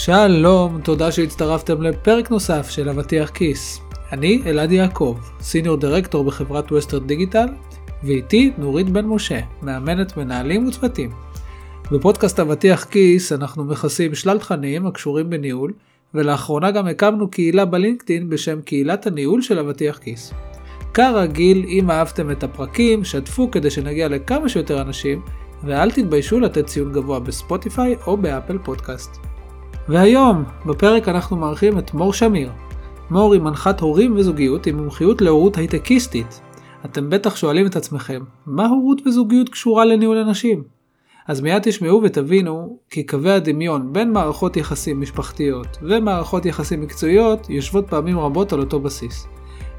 [0.00, 3.80] שלום, תודה שהצטרפתם לפרק נוסף של אבטיח כיס.
[4.12, 7.46] אני אלעד יעקב, סיניור דירקטור בחברת ווסטרד דיגיטל,
[8.04, 11.10] ואיתי נורית בן משה, מאמנת מנהלים וצוותים.
[11.92, 15.72] בפודקאסט אבטיח כיס אנחנו מכסים שלל תכנים הקשורים בניהול,
[16.14, 20.32] ולאחרונה גם הקמנו קהילה בלינקדאין בשם קהילת הניהול של אבטיח כיס.
[20.94, 25.22] כרגיל, אם אהבתם את הפרקים, שתפו כדי שנגיע לכמה שיותר אנשים,
[25.64, 29.27] ואל תתביישו לתת ציון גבוה בספוטיפיי או באפל פודקאסט.
[29.88, 32.50] והיום, בפרק אנחנו מארחים את מור שמיר.
[33.10, 36.40] מור היא מנחת הורים וזוגיות עם מומחיות להורות הייטקיסטית.
[36.84, 40.62] אתם בטח שואלים את עצמכם, מה הורות וזוגיות קשורה לניהול אנשים?
[41.28, 47.88] אז מיד תשמעו ותבינו כי קווי הדמיון בין מערכות יחסים משפחתיות ומערכות יחסים מקצועיות יושבות
[47.88, 49.26] פעמים רבות על אותו בסיס.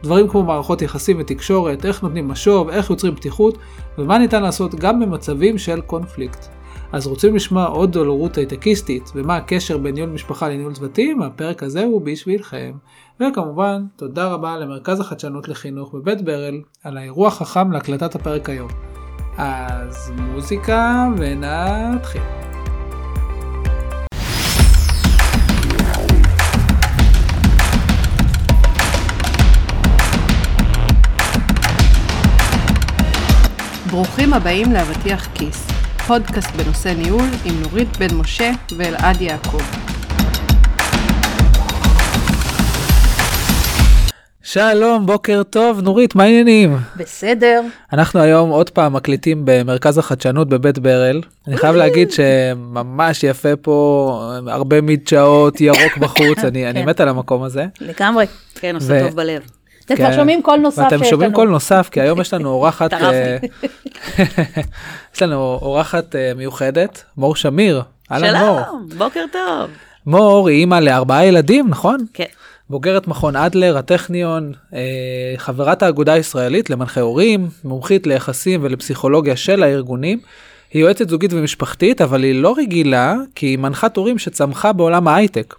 [0.03, 3.57] דברים כמו מערכות יחסים ותקשורת, איך נותנים משוב, איך יוצרים פתיחות,
[3.97, 6.58] ומה ניתן לעשות גם במצבים של קונפליקט.
[6.91, 11.21] אז רוצים לשמוע עוד הורות הייטקיסטית ומה הקשר בין ניהול משפחה לניהול צוותים?
[11.21, 12.71] הפרק הזה הוא בשבילכם.
[13.19, 18.69] וכמובן, תודה רבה למרכז החדשנות לחינוך בבית ברל על האירוע החכם להקלטת הפרק היום.
[19.37, 22.21] אז מוזיקה ונתחיל.
[33.91, 35.78] ברוכים הבאים לאבטיח כיס,
[36.09, 39.61] פודקאסט בנושא ניהול עם נורית בן משה ואלעד יעקב.
[44.41, 46.77] שלום, בוקר טוב, נורית, מה העניינים?
[46.97, 47.61] בסדר.
[47.93, 51.21] אנחנו היום עוד פעם מקליטים במרכז החדשנות בבית ברל.
[51.47, 56.89] אני חייב להגיד שממש יפה פה, הרבה מדשאות, ירוק בחוץ, אני, אני כן.
[56.89, 57.65] מת על המקום הזה.
[57.81, 58.25] לגמרי.
[58.55, 59.41] כן, עושה ו- טוב בלב.
[59.93, 60.07] אתם כן.
[60.07, 61.35] כבר שומעים קול נוסף שיש שומעים לנו.
[61.35, 63.37] קול נוסף, כי היום יש לנו אורחת, אה,
[65.15, 67.81] יש לנו אורחת אה, מיוחדת, מור שמיר.
[68.19, 69.69] שלום, בוקר טוב.
[70.05, 72.05] מור היא אימא לארבעה ילדים, נכון?
[72.13, 72.25] כן.
[72.69, 74.79] בוגרת מכון אדלר, הטכניון, אה,
[75.37, 80.19] חברת האגודה הישראלית למנחי הורים, מומחית ליחסים ולפסיכולוגיה של הארגונים.
[80.73, 85.55] היא יועצת זוגית ומשפחתית, אבל היא לא רגילה, כי היא מנחת הורים שצמחה בעולם ההייטק.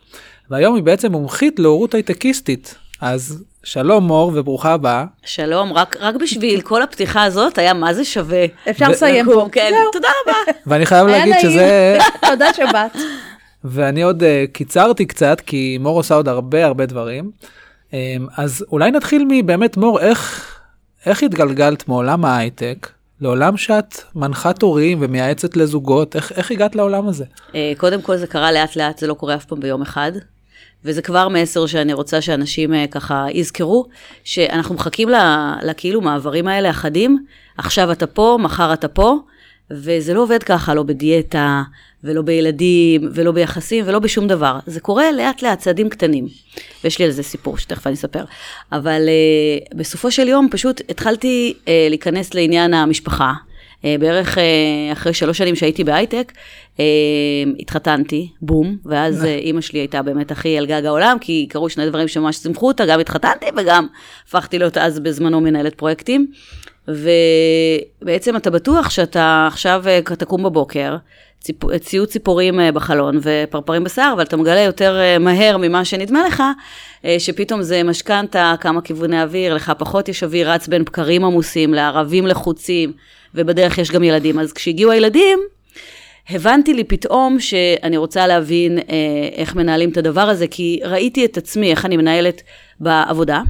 [0.50, 2.74] והיום היא בעצם מומחית להורות הייטקיסטית.
[3.00, 5.04] אז שלום מור וברוכה הבאה.
[5.24, 8.44] שלום, רק, רק בשביל כל הפתיחה הזאת היה מה זה שווה.
[8.70, 9.48] אפשר לסיים פה.
[9.52, 9.90] כן, זהו.
[9.92, 10.52] תודה רבה.
[10.66, 11.50] ואני חייב להגיד נעים.
[11.50, 11.98] שזה,
[12.30, 12.96] תודה שבאת.
[13.64, 17.30] ואני עוד uh, קיצרתי קצת, כי מור עושה עוד הרבה הרבה דברים.
[17.90, 17.94] Um,
[18.36, 20.50] אז אולי נתחיל מבאמת מור, איך,
[21.06, 22.88] איך התגלגלת מעולם ההייטק
[23.20, 27.24] לעולם שאת מנחת הורים ומייעצת לזוגות, איך, איך הגעת לעולם הזה?
[27.54, 30.12] אה, קודם כל זה קרה לאט לאט, זה לא קורה אף פעם ביום אחד.
[30.84, 33.86] וזה כבר מסר שאני רוצה שאנשים אה, ככה יזכרו,
[34.24, 35.08] שאנחנו מחכים
[35.62, 37.24] לכאילו מעברים האלה החדים,
[37.58, 39.16] עכשיו אתה פה, מחר אתה פה,
[39.70, 41.62] וזה לא עובד ככה, לא בדיאטה,
[42.04, 44.58] ולא בילדים, ולא ביחסים, ולא בשום דבר.
[44.66, 46.26] זה קורה לאט לאט, צעדים קטנים.
[46.84, 48.24] ויש לי על זה סיפור שתכף אני אספר.
[48.72, 53.32] אבל uh, בסופו של יום פשוט התחלתי uh, להיכנס לעניין המשפחה.
[53.80, 54.40] Uh, בערך uh,
[54.92, 56.32] אחרי שלוש שנים שהייתי בהייטק,
[56.76, 56.80] uh,
[57.58, 62.08] התחתנתי, בום, ואז אימא שלי הייתה באמת הכי על גג העולם, כי קרו שני דברים
[62.08, 63.86] שממש שימחו אותה, גם התחתנתי וגם
[64.28, 66.26] הפכתי להיות אז בזמנו מנהלת פרויקטים.
[68.02, 70.96] ובעצם אתה בטוח שאתה עכשיו אה, תקום בבוקר.
[71.80, 76.42] ציוד ציפורים אה, בחלון ופרפרים בשיער, אבל אתה מגלה יותר אה, מהר ממה שנדמה לך,
[77.18, 82.26] שפתאום זה משכנתה, כמה כיווני אוויר, לך פחות יש אוויר רץ בין בקרים עמוסים לערבים
[82.26, 82.92] לחוצים,
[83.34, 84.38] ובדרך יש גם ילדים.
[84.38, 85.38] אז כשהגיעו הילדים,
[86.30, 88.78] הבנתי לי פתאום שאני רוצה להבין
[89.36, 92.42] איך מנהלים את הדבר הזה, כי ראיתי את עצמי, איך אני מנהלת
[92.80, 93.42] בעבודה,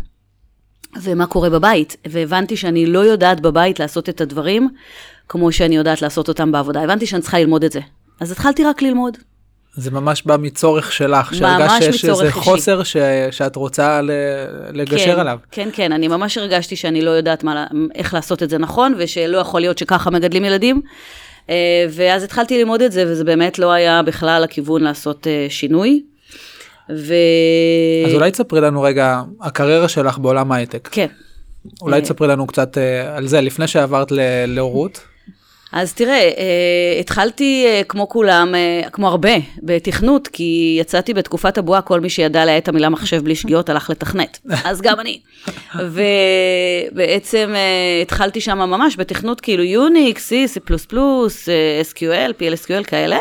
[1.02, 4.68] ומה קורה בבית, והבנתי שאני לא יודעת בבית לעשות את הדברים
[5.28, 6.82] כמו שאני יודעת לעשות אותם בעבודה.
[6.82, 7.80] הבנתי שאני צריכה ללמוד את זה.
[8.20, 9.16] אז התחלתי רק ללמוד.
[9.74, 12.32] זה ממש בא מצורך שלך, שהרגשת שיש איזה.
[12.32, 12.96] חוסר ש...
[13.30, 14.10] שאת רוצה ל...
[14.72, 15.38] לגשר כן, עליו.
[15.50, 19.38] כן, כן, אני ממש הרגשתי שאני לא יודעת מה, איך לעשות את זה נכון, ושלא
[19.38, 20.80] יכול להיות שככה מגדלים ילדים.
[21.50, 26.02] אה, ואז התחלתי ללמוד את זה, וזה באמת לא היה בכלל הכיוון לעשות אה, שינוי.
[26.96, 27.14] ו...
[28.06, 30.88] אז אולי תספרי לנו רגע, הקריירה שלך בעולם ההייטק.
[30.92, 31.06] כן.
[31.82, 34.12] אולי אה, תספרי לנו קצת אה, על זה, לפני שעברת
[34.46, 35.00] להורות.
[35.72, 38.54] אז תראה, אה, התחלתי כמו כולם,
[38.92, 39.30] כמו הרבה,
[39.62, 43.90] בתכנות, כי יצאתי בתקופת הבועה, כל מי שידע להאט את המילה מחשב בלי שגיאות הלך
[43.90, 44.38] לתכנת.
[44.64, 45.20] אז גם אני.
[45.74, 47.54] ובעצם
[48.02, 50.58] התחלתי שם ממש בתכנות כאילו Unix, C, C++,
[51.92, 53.18] SQL, PLSQL כאלה,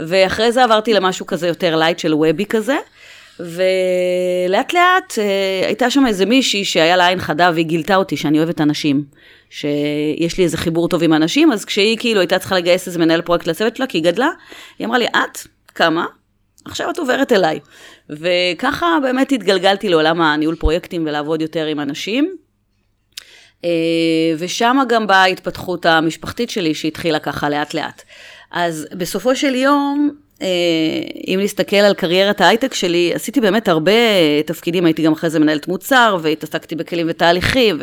[0.00, 2.76] ואחרי זה עברתי למשהו כזה יותר light של וובי כזה.
[3.42, 8.38] ולאט לאט אה, הייתה שם איזה מישהי שהיה לה עין חדה והיא גילתה אותי שאני
[8.38, 9.04] אוהבת אנשים.
[9.50, 13.22] שיש לי איזה חיבור טוב עם אנשים, אז כשהיא כאילו הייתה צריכה לגייס איזה מנהל
[13.22, 14.28] פרויקט לצוות שלה, כי היא גדלה,
[14.78, 15.38] היא אמרה לי, את
[15.74, 16.06] קמה
[16.64, 17.58] עכשיו, את עוברת אליי.
[18.10, 22.36] וככה באמת התגלגלתי לעולם הניהול פרויקטים ולעבוד יותר עם אנשים.
[23.64, 23.70] אה,
[24.38, 28.02] ושם גם באה ההתפתחות המשפחתית שלי שהתחילה ככה לאט לאט.
[28.50, 30.10] אז בסופו של יום,
[31.26, 33.92] אם נסתכל על קריירת ההייטק שלי, עשיתי באמת הרבה
[34.46, 37.78] תפקידים, הייתי גם אחרי זה מנהלת מוצר, והתעסקתי בכלים ותהליכים.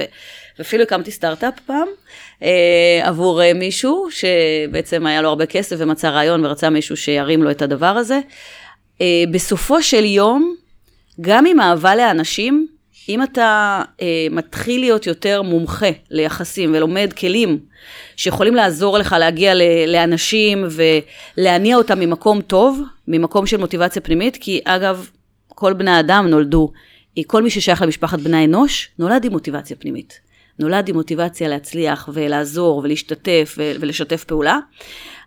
[0.60, 1.88] ואפילו הקמתי סטארט-אפ פעם,
[2.44, 7.62] אה, עבור מישהו שבעצם היה לו הרבה כסף ומצא רעיון ורצה מישהו שירים לו את
[7.62, 8.20] הדבר הזה.
[9.32, 10.56] בסופו של יום,
[11.22, 12.68] גם עם אהבה לאנשים,
[13.10, 17.60] אם אתה אה, מתחיל להיות יותר מומחה ליחסים ולומד כלים
[18.16, 20.66] שיכולים לעזור לך להגיע ל, לאנשים
[21.38, 25.10] ולהניע אותם ממקום טוב, ממקום של מוטיבציה פנימית, כי אגב,
[25.48, 26.72] כל בני האדם נולדו,
[27.28, 30.20] כל מי ששייך למשפחת בני האנוש, נולד עם מוטיבציה פנימית.
[30.60, 34.60] נולד עם מוטיבציה להצליח ולעזור ולהשתתף ולשתף פעולה.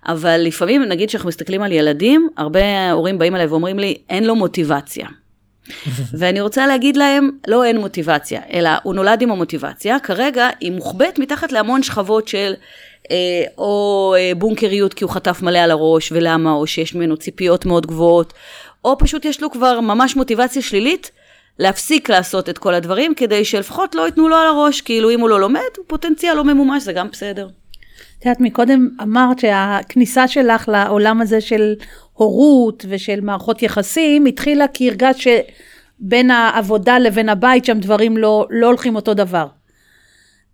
[0.06, 4.37] אבל לפעמים, נגיד שאנחנו מסתכלים על ילדים, הרבה הורים באים אליי ואומרים לי, אין לו
[4.37, 5.06] מוטיבציה.
[6.19, 11.19] ואני רוצה להגיד להם, לא אין מוטיבציה, אלא הוא נולד עם המוטיבציה, כרגע היא מוחבאת
[11.19, 12.54] מתחת להמון שכבות של
[13.10, 13.16] אה,
[13.58, 17.86] או אה, בונקריות כי הוא חטף מלא על הראש, ולמה, או שיש ממנו ציפיות מאוד
[17.86, 18.32] גבוהות,
[18.84, 21.10] או פשוט יש לו כבר ממש מוטיבציה שלילית.
[21.58, 25.28] להפסיק לעשות את כל הדברים, כדי שלפחות לא ייתנו לו על הראש, כאילו אם הוא
[25.28, 27.48] לא לומד, הוא פוטנציאל לא ממומש, זה גם בסדר.
[28.19, 31.74] את יודעת, מקודם אמרת שהכניסה שלך לעולם הזה של
[32.12, 35.44] הורות ושל מערכות יחסים התחילה כי הרגשת
[36.00, 39.46] שבין העבודה לבין הבית שם דברים לא, לא הולכים אותו דבר.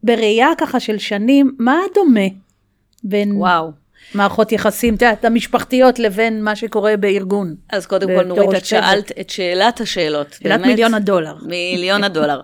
[0.03, 2.27] בראייה ככה של שנים, מה דומה
[3.05, 3.71] בין וואו.
[4.15, 7.55] מערכות יחסים, את יודעת, המשפחתיות לבין מה שקורה בארגון?
[7.71, 10.33] אז קודם כל, נורית, את שאלת את שאלת השאלות.
[10.33, 11.35] שאלת באמת, מיליון הדולר.
[11.43, 12.41] מיליון הדולר.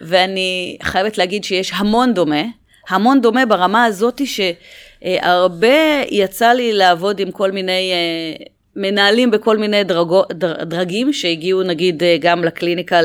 [0.00, 2.42] ואני חייבת להגיד שיש המון דומה,
[2.88, 8.44] המון דומה ברמה הזאת שהרבה יצא לי לעבוד עם כל מיני אה,
[8.78, 10.22] מנהלים בכל מיני דרגו,
[10.62, 13.00] דרגים שהגיעו נגיד אה, גם לקליניקה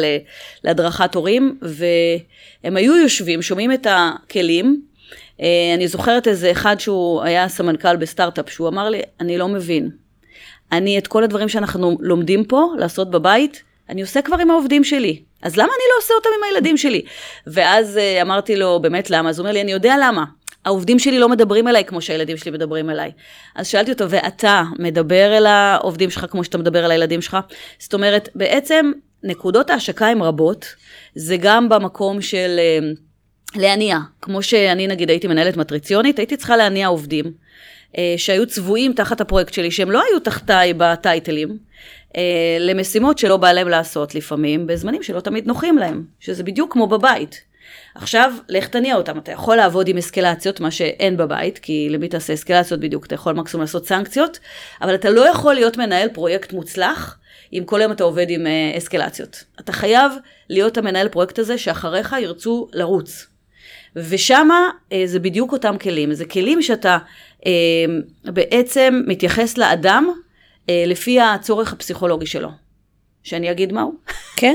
[0.63, 4.81] להדרכת הורים, והם היו יושבים, שומעים את הכלים.
[5.41, 9.89] אה, אני זוכרת איזה אחד שהוא היה סמנכ"ל בסטארט-אפ, שהוא אמר לי, אני לא מבין.
[10.71, 15.21] אני את כל הדברים שאנחנו לומדים פה, לעשות בבית, אני עושה כבר עם העובדים שלי.
[15.41, 17.01] אז למה אני לא עושה אותם עם הילדים שלי?
[17.47, 19.29] ואז uh, אמרתי לו, באמת למה?
[19.29, 20.23] אז הוא אומר לי, אני יודע למה.
[20.65, 23.11] העובדים שלי לא מדברים אליי כמו שהילדים שלי מדברים אליי.
[23.55, 27.37] אז שאלתי אותו, ואתה מדבר אל העובדים שלך כמו שאתה מדבר אל הילדים שלך?
[27.79, 28.91] זאת אומרת, בעצם
[29.23, 30.75] נקודות ההשקה הן רבות,
[31.15, 33.97] זה גם במקום של uh, להניע.
[34.21, 37.25] כמו שאני נגיד הייתי מנהלת מטריציונית, הייתי צריכה להניע עובדים.
[37.25, 41.57] uh, שהיו צבועים תחת הפרויקט שלי, שהם לא היו תחתיי בטייטלים,
[42.17, 46.87] אה, למשימות שלא בא להם לעשות לפעמים, בזמנים שלא תמיד נוחים להם, שזה בדיוק כמו
[46.87, 47.41] בבית.
[47.95, 52.33] עכשיו, לך תניע אותם, אתה יכול לעבוד עם אסקלציות, מה שאין בבית, כי למי תעשה
[52.33, 54.39] אסקלציות בדיוק, אתה יכול מקסימום לעשות סנקציות,
[54.81, 57.17] אבל אתה לא יכול להיות מנהל פרויקט מוצלח,
[57.53, 59.43] אם כל יום אתה עובד עם אה, אסקלציות.
[59.59, 60.11] אתה חייב
[60.49, 63.27] להיות המנהל פרויקט הזה, שאחריך ירצו לרוץ.
[63.95, 66.97] ושמה אה, זה בדיוק אותם כלים, זה כלים שאתה
[67.45, 67.51] אה,
[68.23, 70.13] בעצם מתייחס לאדם
[70.71, 72.49] לפי הצורך הפסיכולוגי שלו.
[73.23, 73.93] שאני אגיד מהו?
[74.35, 74.53] כן,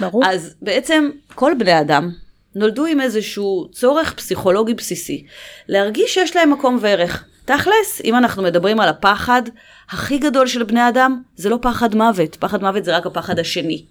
[0.00, 0.22] ברור.
[0.26, 2.10] אז בעצם כל בני אדם
[2.54, 5.26] נולדו עם איזשהו צורך פסיכולוגי בסיסי,
[5.68, 7.24] להרגיש שיש להם מקום וערך.
[7.44, 9.42] תכלס, אם אנחנו מדברים על הפחד
[9.90, 13.84] הכי גדול של בני אדם, זה לא פחד מוות, פחד מוות זה רק הפחד השני.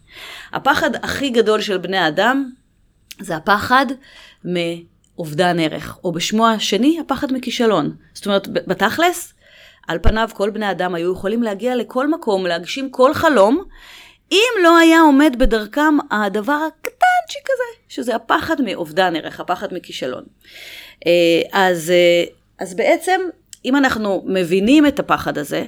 [0.53, 2.49] הפחד הכי גדול של בני אדם
[3.19, 3.85] זה הפחד
[4.45, 7.95] מאובדן ערך, או בשמו השני, הפחד מכישלון.
[8.13, 9.33] זאת אומרת, בתכלס,
[9.87, 13.63] על פניו כל בני אדם היו יכולים להגיע לכל מקום, להגשים כל חלום,
[14.31, 16.67] אם לא היה עומד בדרכם הדבר
[17.29, 20.23] הקטנצ'יק הזה, שזה הפחד מאובדן ערך, הפחד מכישלון.
[21.07, 22.23] אה, אז, אה,
[22.59, 23.21] אז בעצם,
[23.65, 25.65] אם אנחנו מבינים את הפחד הזה,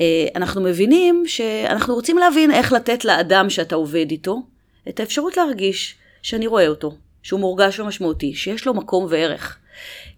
[0.00, 4.42] אה, אנחנו מבינים שאנחנו רוצים להבין איך לתת לאדם שאתה עובד איתו,
[4.88, 9.58] את האפשרות להרגיש שאני רואה אותו, שהוא מורגש ומשמעותי, שיש לו מקום וערך.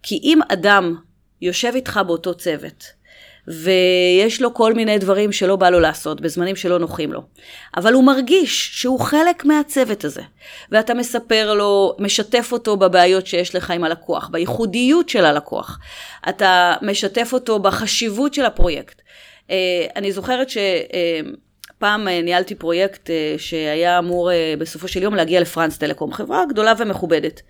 [0.02, 0.96] כי אם אדם
[1.42, 2.84] יושב איתך באותו צוות,
[3.48, 7.22] ויש לו כל מיני דברים שלא בא לו לעשות, בזמנים שלא נוחים לו.
[7.76, 10.22] אבל הוא מרגיש שהוא חלק מהצוות הזה,
[10.70, 15.78] ואתה מספר לו, משתף אותו בבעיות שיש לך עם הלקוח, בייחודיות של הלקוח.
[16.28, 19.02] אתה משתף אותו בחשיבות של הפרויקט.
[19.50, 20.58] אה, אני זוכרת ש...
[21.78, 26.44] פעם אה, ניהלתי פרויקט אה, שהיה אמור אה, בסופו של יום להגיע לפרנס טלקום, חברה
[26.48, 27.42] גדולה ומכובדת.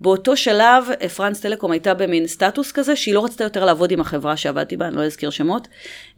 [0.00, 0.84] באותו שלב
[1.16, 4.88] France Telecom הייתה במין סטטוס כזה שהיא לא רצתה יותר לעבוד עם החברה שעבדתי בה,
[4.88, 5.68] אני לא אזכיר שמות.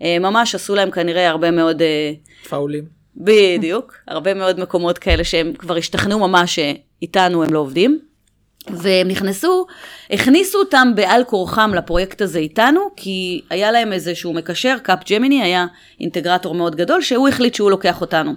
[0.00, 1.82] ממש עשו להם כנראה הרבה מאוד...
[2.48, 2.84] פאולים.
[3.16, 8.00] בדיוק, הרבה מאוד מקומות כאלה שהם כבר השתכנעו ממש שאיתנו הם לא עובדים.
[8.70, 9.66] והם נכנסו,
[10.10, 15.66] הכניסו אותם בעל כורחם לפרויקט הזה איתנו, כי היה להם איזשהו מקשר, Capgemini היה
[16.00, 18.34] אינטגרטור מאוד גדול, שהוא החליט שהוא לוקח אותנו.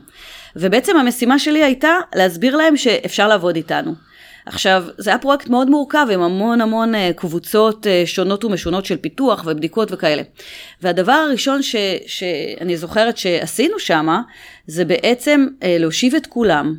[0.56, 3.94] ובעצם המשימה שלי הייתה להסביר להם שאפשר לעבוד איתנו.
[4.46, 8.98] עכשיו, זה היה פרויקט מאוד מורכב עם המון המון אה, קבוצות אה, שונות ומשונות של
[8.98, 10.22] פיתוח ובדיקות וכאלה.
[10.82, 11.76] והדבר הראשון ש,
[12.08, 14.22] שאני זוכרת שעשינו שמה,
[14.68, 16.76] זה בעצם אה, להושיב את כולם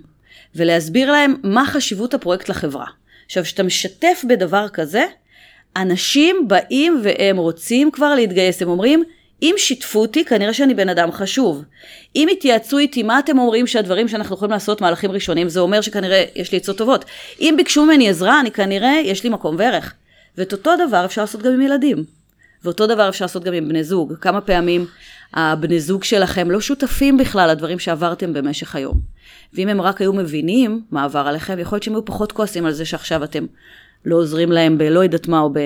[0.55, 2.98] ולהסביר להם מה חשיבות הפרויקט לחברה.
[3.28, 5.04] עכשיו, כשאתה משתף בדבר כזה,
[5.76, 9.04] אנשים באים והם רוצים כבר להתגייס, הם אומרים,
[9.42, 11.64] אם שיתפו אותי, כנראה שאני בן אדם חשוב.
[12.16, 16.25] אם התייעצו איתי, מה אתם אומרים שהדברים שאנחנו יכולים לעשות מהלכים ראשונים, זה אומר שכנראה
[16.37, 17.04] יש לי עצות טובות.
[17.40, 19.94] אם ביקשו ממני עזרה, אני כנראה, יש לי מקום וערך.
[20.38, 22.04] ואת אותו דבר אפשר לעשות גם עם ילדים.
[22.64, 24.14] ואותו דבר אפשר לעשות גם עם בני זוג.
[24.20, 24.87] כמה פעמים
[25.35, 29.00] הבני זוג שלכם לא שותפים בכלל לדברים שעברתם במשך היום.
[29.54, 32.73] ואם הם רק היו מבינים מה עבר עליכם, יכול להיות שהם היו פחות כועסים על
[32.73, 33.47] זה שעכשיו אתם
[34.04, 35.58] לא עוזרים להם בלא יודעת מה או ב...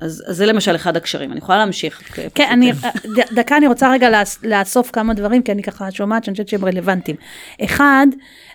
[0.00, 2.18] אז, אז זה למשל אחד הקשרים, אני יכולה להמשיך.
[2.34, 2.72] כן, אני,
[3.16, 6.64] ד, דקה אני רוצה רגע לאסוף כמה דברים, כי אני ככה שומעת שאני חושבת שהם
[6.64, 7.16] רלוונטיים.
[7.64, 8.06] אחד,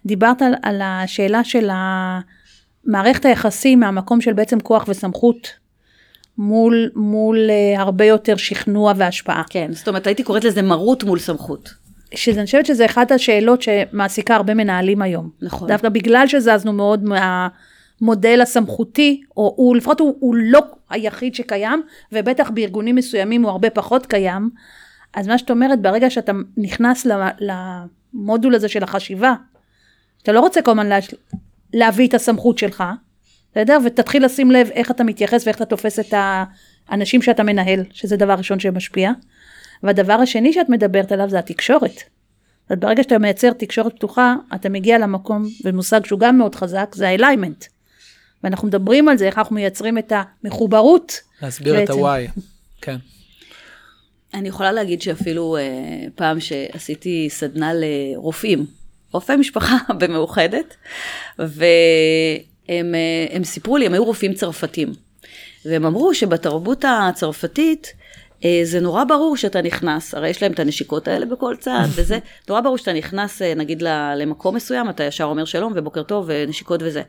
[0.06, 1.70] דיברת על, על השאלה של
[2.86, 5.61] מערכת היחסים מהמקום של בעצם כוח וסמכות
[6.38, 9.44] מול, מול uh, הרבה יותר שכנוע והשפעה.
[9.50, 11.74] כן, זאת אומרת, הייתי קוראת לזה מרות מול סמכות.
[12.16, 15.30] שאני חושבת שזה אחת השאלות שמעסיקה הרבה מנהלים היום.
[15.42, 15.68] נכון.
[15.68, 20.60] דווקא בגלל שזזנו מאוד מהמודל הסמכותי, או הוא לפחות הוא, הוא לא
[20.90, 24.50] היחיד שקיים, ובטח בארגונים מסוימים הוא הרבה פחות קיים,
[25.14, 27.08] אז מה שאת אומרת, ברגע שאתה נכנס
[27.40, 29.34] למודול הזה של החשיבה,
[30.24, 30.98] אתה לא רוצה כל הזמן לה,
[31.74, 32.84] להביא את הסמכות שלך,
[33.52, 33.78] בסדר?
[33.86, 36.14] ותתחיל לשים לב איך אתה מתייחס ואיך אתה תופס את
[36.90, 39.12] האנשים שאתה מנהל, שזה דבר ראשון שמשפיע.
[39.84, 42.04] והדבר השני שאת מדברת עליו זה התקשורת.
[42.70, 47.08] זאת ברגע שאתה מייצר תקשורת פתוחה, אתה מגיע למקום, ומושג שהוא גם מאוד חזק, זה
[47.08, 47.66] האליימנט.
[48.44, 51.20] ואנחנו מדברים על זה, איך אנחנו מייצרים את המחוברות.
[51.42, 51.94] להסביר בעצם.
[51.94, 52.28] את הוואי,
[52.82, 52.98] כן.
[54.34, 55.62] אני יכולה להגיד שאפילו אה,
[56.16, 58.66] פעם שעשיתי סדנה לרופאים,
[59.12, 60.76] רופאי משפחה במאוחדת,
[62.72, 64.92] והם אה, סיפרו לי, הם היו רופאים צרפתים,
[65.66, 67.94] והם אמרו שבתרבות הצרפתית,
[68.46, 72.20] אה, זה נורא ברור שאתה נכנס, הרי יש להם את הנשיקות האלה בכל צעד, וזה
[72.50, 73.84] נורא ברור שאתה נכנס אה, נגיד
[74.16, 77.02] למקום מסוים, אתה ישר אומר שלום ובוקר טוב ונשיקות וזה.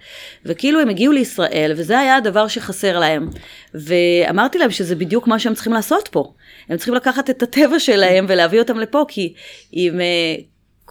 [0.44, 3.28] וכאילו הם הגיעו לישראל, וזה היה הדבר שחסר להם.
[3.74, 6.32] ואמרתי להם שזה בדיוק מה שהם צריכים לעשות פה.
[6.68, 9.34] הם צריכים לקחת את הטבע שלהם ולהביא אותם לפה, כי
[9.74, 10.00] אם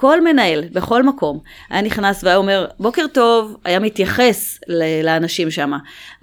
[0.02, 1.40] כל מנהל, בכל מקום,
[1.70, 4.60] היה נכנס והיה אומר, בוקר טוב, היה מתייחס
[5.04, 5.72] לאנשים שם.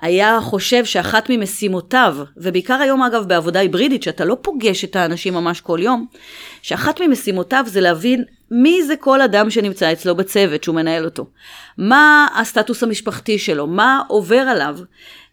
[0.03, 5.61] היה חושב שאחת ממשימותיו, ובעיקר היום אגב בעבודה היברידית, שאתה לא פוגש את האנשים ממש
[5.61, 6.07] כל יום,
[6.63, 11.27] שאחת ממשימותיו זה להבין מי זה כל אדם שנמצא אצלו בצוות שהוא מנהל אותו.
[11.79, 14.79] מה הסטטוס המשפחתי שלו, מה עובר עליו,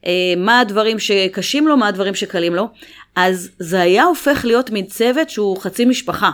[0.06, 2.70] אה, מה הדברים שקשים לו, מה הדברים שקלים לו.
[3.16, 6.32] אז זה היה הופך להיות מין צוות שהוא חצי משפחה.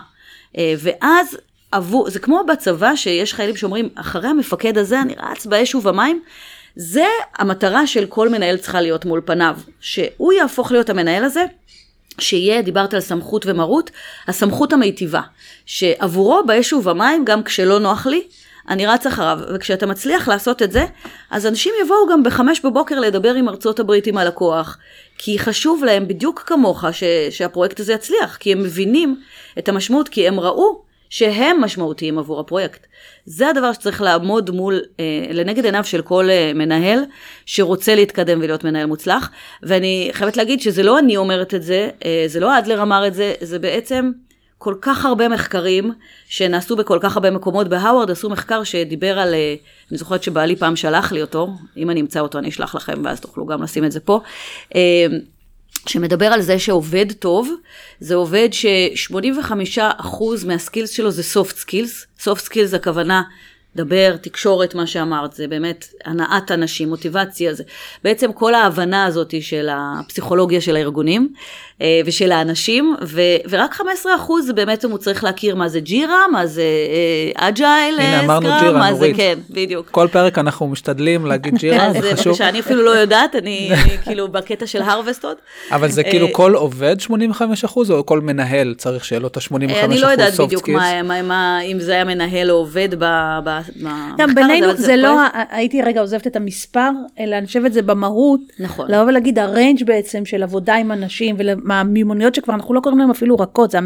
[0.58, 1.38] אה, ואז
[1.72, 6.22] עבור, זה כמו בצבא שיש חיילים שאומרים, אחרי המפקד הזה אני רץ באש ובמים.
[6.76, 7.06] זה
[7.38, 11.46] המטרה של כל מנהל צריכה להיות מול פניו, שהוא יהפוך להיות המנהל הזה,
[12.20, 13.92] שיהיה, דיברת על סמכות ומרות,
[14.28, 15.22] הסמכות המיטיבה,
[15.66, 18.24] שעבורו באש ובמים, גם כשלא נוח לי,
[18.70, 20.86] אני רץ אחריו, וכשאתה מצליח לעשות את זה,
[21.32, 24.78] אז אנשים יבואו גם בחמש בבוקר לדבר עם ארצות הברית עם הלקוח,
[25.18, 29.22] כי חשוב להם בדיוק כמוך ש, שהפרויקט הזה יצליח, כי הם מבינים
[29.60, 32.88] את המשמעות, כי הם ראו שהם משמעותיים עבור הפרויקט.
[33.26, 37.00] זה הדבר שצריך לעמוד מול, אה, לנגד עיניו של כל אה, מנהל
[37.46, 39.30] שרוצה להתקדם ולהיות מנהל מוצלח.
[39.64, 43.14] ואני חייבת להגיד שזה לא אני אומרת את זה, אה, זה לא אדלר אמר את
[43.14, 44.12] זה, זה בעצם
[44.58, 45.92] כל כך הרבה מחקרים
[46.28, 47.68] שנעשו בכל כך הרבה מקומות.
[47.68, 49.56] בהאוורד עשו מחקר שדיבר על, אה,
[49.92, 53.20] אני זוכרת שבעלי פעם שלח לי אותו, אם אני אמצא אותו אני אשלח לכם ואז
[53.20, 54.20] תוכלו גם לשים את זה פה.
[54.76, 55.06] אה,
[55.88, 57.50] שמדבר על זה שעובד טוב,
[58.00, 59.78] זה עובד ש-85%
[60.48, 62.24] מהסקילס שלו זה soft skills.
[62.24, 63.24] soft skills הכוונה
[63.76, 67.64] דבר, תקשורת, מה שאמרת, זה באמת הנעת אנשים, מוטיבציה, זה
[68.04, 71.34] בעצם כל ההבנה הזאת של הפסיכולוגיה של הארגונים
[71.82, 73.82] אה, ושל האנשים, ו, ורק 15%
[74.46, 76.64] זה באמת הוא צריך להכיר מה זה ג'ירה, מה זה
[77.36, 79.16] אג'ייל, אה, הנה אמרנו ג'ירה, מה נורית.
[79.16, 79.90] זה, כן, בדיוק.
[79.92, 82.36] כל פרק אנחנו משתדלים להגיד ג'ירה, זה חשוב.
[82.36, 83.72] שאני אפילו לא יודעת, אני
[84.04, 85.38] כאילו בקטע של הרווסט עוד.
[85.72, 87.12] אבל זה כאילו אה, כל עובד 85%
[87.90, 89.86] או כל מנהל צריך שיהיה לו את ה-85% soft skills?
[89.86, 90.70] אני לא יודעת בדיוק
[91.72, 93.06] אם זה היה מנהל או עובד ב...
[94.18, 96.90] גם בינינו, זה לא, הייתי רגע עוזבת את המספר,
[97.20, 98.40] אלא אני חושבת זה במהות.
[98.60, 98.92] נכון.
[98.92, 101.36] לבוא ולהגיד, הריינג' בעצם של עבודה עם אנשים,
[101.68, 103.78] והמיומנויות שכבר אנחנו לא קוראים להם אפילו רכות, זה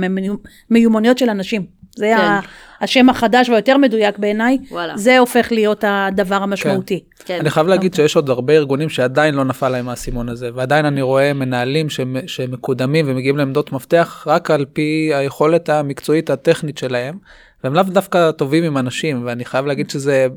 [0.72, 1.66] המיומנויות של אנשים.
[1.98, 2.22] זה כן.
[2.22, 2.40] ה-
[2.82, 4.58] השם החדש והיותר מדויק בעיניי.
[4.96, 7.04] זה הופך להיות הדבר המשמעותי.
[7.26, 7.38] כן.
[7.40, 11.02] אני חייב להגיד שיש עוד הרבה ארגונים שעדיין לא נפל להם האסימון הזה, ועדיין אני
[11.02, 17.18] רואה מנהלים שמ- שמקודמים ומגיעים לעמדות מפתח רק על פי היכולת המקצועית הטכנית שלהם,
[17.66, 20.28] והם לאו דווקא טובים עם אנשים, ואני חייב להגיד שזה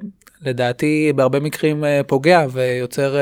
[0.43, 3.17] לדעתי בהרבה מקרים אה, פוגע ויוצר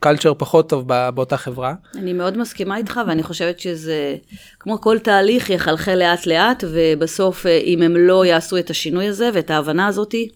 [0.00, 1.74] קלצ'ר פחות טוב בא- באותה חברה.
[1.96, 4.16] אני מאוד מסכימה איתך, ואני חושבת שזה,
[4.60, 9.30] כמו כל תהליך, יחלחל לאט לאט, ובסוף, אה, אם הם לא יעשו את השינוי הזה
[9.34, 10.28] ואת ההבנה הזאתי,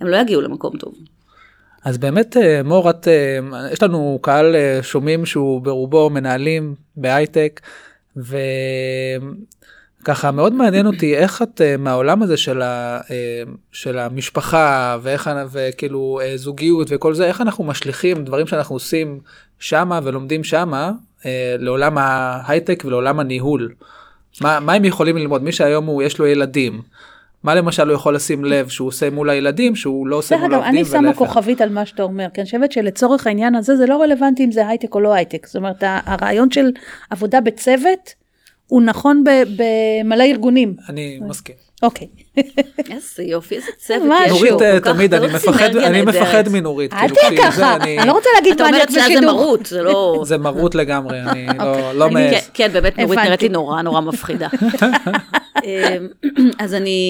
[0.00, 0.94] הם לא יגיעו למקום טוב.
[1.84, 3.38] אז באמת אה, מור את אה,
[3.72, 7.60] יש לנו קהל אה, שומעים שהוא ברובו מנהלים בהייטק
[10.02, 13.42] וככה מאוד מעניין אותי איך את אה, מהעולם הזה של, ה, אה,
[13.72, 19.20] של המשפחה ואיך וכאילו אה, זוגיות וכל זה איך אנחנו משליכים דברים שאנחנו עושים
[19.58, 20.92] שמה ולומדים שמה
[21.58, 23.72] לעולם ההייטק ולעולם הניהול.
[24.40, 26.82] מה, מה הם יכולים ללמוד מי שהיום הוא יש לו ילדים.
[27.42, 30.54] מה למשל הוא יכול לשים לב שהוא עושה מול הילדים שהוא לא עושה דרך מול
[30.54, 31.18] אגב, העובדים אני שמה ולהפך.
[31.18, 34.52] כוכבית על מה שאתה אומר, כי אני חושבת שלצורך העניין הזה זה לא רלוונטי אם
[34.52, 35.46] זה הייטק או לא הייטק.
[35.46, 36.70] זאת אומרת, הרעיון של
[37.10, 38.21] עבודה בצוות
[38.72, 39.62] הוא נכון ב-
[40.04, 40.74] במלא ארגונים.
[40.88, 41.54] אני מסכים.
[41.82, 42.06] אוקיי.
[42.90, 44.02] איזה יופי, איזה צוות.
[44.26, 44.30] יש.
[44.30, 46.02] נורית אה, תמיד אני מפחד סינרגיה אני.
[46.02, 46.92] מפחד מנורית.
[46.92, 49.32] אל כאילו, תהיה ככה, אני- לא רוצה להגיד אתה מה אומר נק אצלה זה בשידור.
[49.32, 50.20] מרות, זה לא...
[50.26, 51.94] זה מרות לגמרי אני לא אוקיי.
[51.98, 52.30] לא אני- מעז.
[52.32, 53.18] כן, כן, באמת נורית.
[53.18, 54.48] נראית לי נורא נורא מפחידה.
[55.64, 56.08] אמ,
[56.64, 57.00] אז אני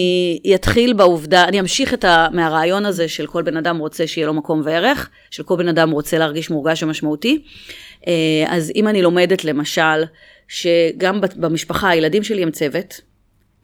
[0.55, 1.95] אתחיל בעובדה, אני אמשיך
[2.33, 5.91] מהרעיון הזה של כל בן אדם רוצה שיהיה לו מקום וערך, של כל בן אדם
[5.91, 7.43] רוצה להרגיש מורגש ומשמעותי.
[8.07, 8.13] אה,
[8.49, 10.03] אז אם אני לומדת למשל,
[10.49, 13.01] שגם במשפחה הילדים שלי הם צוות,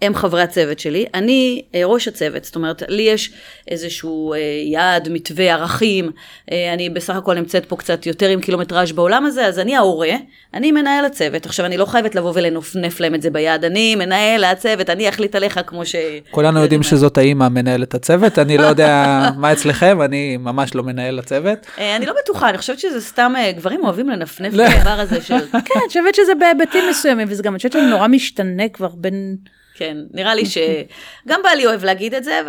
[0.03, 3.33] הם חברי הצוות שלי, אני אה, ראש הצוות, זאת אומרת, לי יש
[3.69, 6.11] איזשהו אה, יעד, מתווה, ערכים,
[6.53, 10.15] אה, אני בסך הכל נמצאת פה קצת יותר עם קילומטראז' בעולם הזה, אז אני ההורה,
[10.55, 11.47] אני מנהל הצוות.
[11.47, 15.35] עכשיו, אני לא חייבת לבוא ולנפנף להם את זה ביד, אני מנהל הצוות, אני אחליט
[15.35, 15.97] עליך כמו ש...
[16.31, 21.19] כולנו יודעים שזאת האימא מנהלת הצוות אני לא יודע מה אצלכם אני ממש לא מנהל
[21.19, 21.59] הצוות.
[21.79, 24.69] אני לא בטוחה, אני חושבת שזה סתם, גברים אוהבים לנפנף לא.
[24.69, 25.39] בדבר הזה של...
[25.67, 29.37] כן, אני חושבת שזה בהיבטים מסוימים, וזה גם, אני חושבת שזה נורא משתנה כבר בין...
[29.79, 32.41] כן, נראה לי שגם בעלי אוהב להגיד את זה,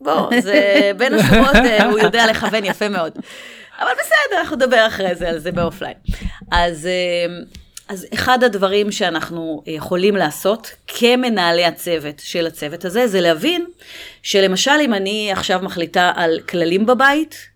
[0.00, 3.12] ובוא, זה בין השורות, אה, הוא יודע לכוון יפה מאוד.
[3.78, 5.94] אבל בסדר, אנחנו נדבר אחרי זה על זה באופליין.
[6.52, 7.34] אז, אה,
[7.88, 13.66] אז אחד הדברים שאנחנו יכולים לעשות כמנהלי הצוות של הצוות הזה, זה להבין
[14.22, 17.48] שלמשל אם אני עכשיו מחליטה על כללים בבית,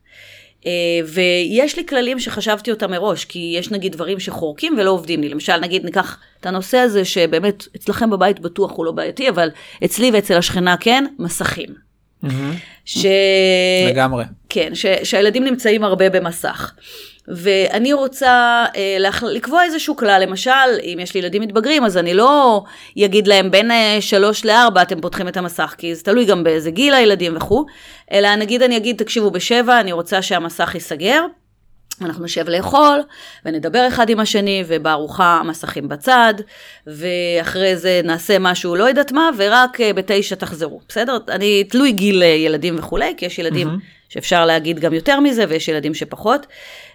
[1.06, 5.28] ויש לי כללים שחשבתי אותם מראש, כי יש נגיד דברים שחורקים ולא עובדים לי.
[5.28, 9.48] למשל, נגיד ניקח את הנושא הזה שבאמת אצלכם בבית בטוח הוא לא בעייתי, אבל
[9.84, 11.68] אצלי ואצל השכנה כן, מסכים.
[12.84, 13.06] ש...
[13.90, 14.24] לגמרי.
[14.50, 16.72] כן, ש, שהילדים נמצאים הרבה במסך.
[17.28, 20.50] ואני רוצה אה, לח, לקבוע איזשהו כלל, למשל,
[20.82, 22.62] אם יש לי ילדים מתבגרים, אז אני לא
[23.04, 26.70] אגיד להם בין אה, שלוש לארבע אתם פותחים את המסך, כי זה תלוי גם באיזה
[26.70, 27.66] גיל הילדים וכו',
[28.12, 31.24] אלא נגיד אני אגיד, תקשיבו, בשבע אני רוצה שהמסך ייסגר.
[32.06, 33.00] אנחנו נשב לאכול,
[33.44, 36.34] ונדבר אחד עם השני, ובארוחה המסכים בצד,
[36.86, 41.18] ואחרי זה נעשה משהו לא יודעת מה, ורק אה, בתשע תחזרו, בסדר?
[41.28, 44.08] אני תלוי גיל אה, ילדים וכולי, כי יש ילדים mm-hmm.
[44.08, 46.46] שאפשר להגיד גם יותר מזה, ויש ילדים שפחות.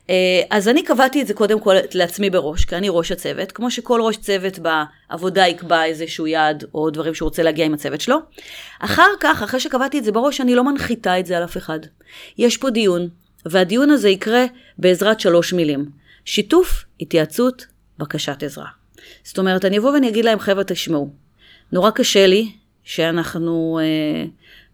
[0.09, 3.71] אה, אז אני קבעתי את זה קודם כל לעצמי בראש, כי אני ראש הצוות, כמו
[3.71, 8.17] שכל ראש צוות בעבודה יקבע איזשהו יעד, או דברים שהוא רוצה להגיע עם הצוות שלו.
[8.79, 11.79] אחר כך, אחרי שקבעתי את זה בראש, אני לא מנחיתה את זה על אף אחד.
[12.37, 13.09] יש פה דיון,
[13.45, 14.45] והדיון הזה יקרה
[14.77, 15.89] בעזרת שלוש מילים.
[16.25, 17.65] שיתוף, התייעצות,
[17.97, 18.67] בקשת עזרה.
[19.23, 21.09] זאת אומרת, אני אבוא ואני אגיד להם, חבר'ה, תשמעו,
[21.71, 22.51] נורא קשה לי
[22.83, 24.25] שאנחנו אה,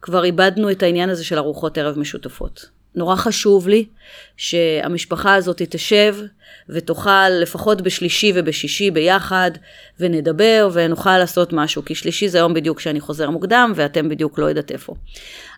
[0.02, 2.70] כבר איבדנו את העניין הזה של ארוחות ערב משותפות.
[2.96, 3.86] נורא חשוב לי
[4.38, 6.16] שהמשפחה הזאת תשב
[6.70, 9.52] ותאכל לפחות בשלישי ובשישי ביחד,
[10.00, 14.46] ונדבר ונוכל לעשות משהו, כי שלישי זה היום בדיוק כשאני חוזר מוקדם, ואתם בדיוק לא
[14.46, 14.96] יודעת איפה.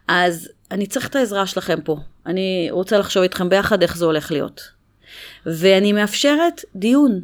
[0.07, 1.97] אז אני צריך את העזרה שלכם פה.
[2.25, 4.61] אני רוצה לחשוב איתכם ביחד איך זה הולך להיות.
[5.45, 7.21] ואני מאפשרת דיון.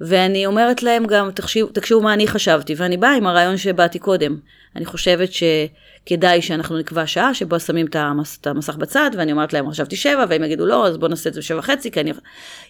[0.00, 4.36] ואני אומרת להם גם, תקשיבו, תקשיבו מה אני חשבתי, ואני באה עם הרעיון שבאתי קודם.
[4.76, 9.52] אני חושבת שכדאי שאנחנו נקבע שעה שבה שמים את המס, את המסך בצד, ואני אומרת
[9.52, 12.12] להם, חשבתי שבע, והם יגידו לא, אז בואו נעשה את זה בשבע וחצי, כי אני...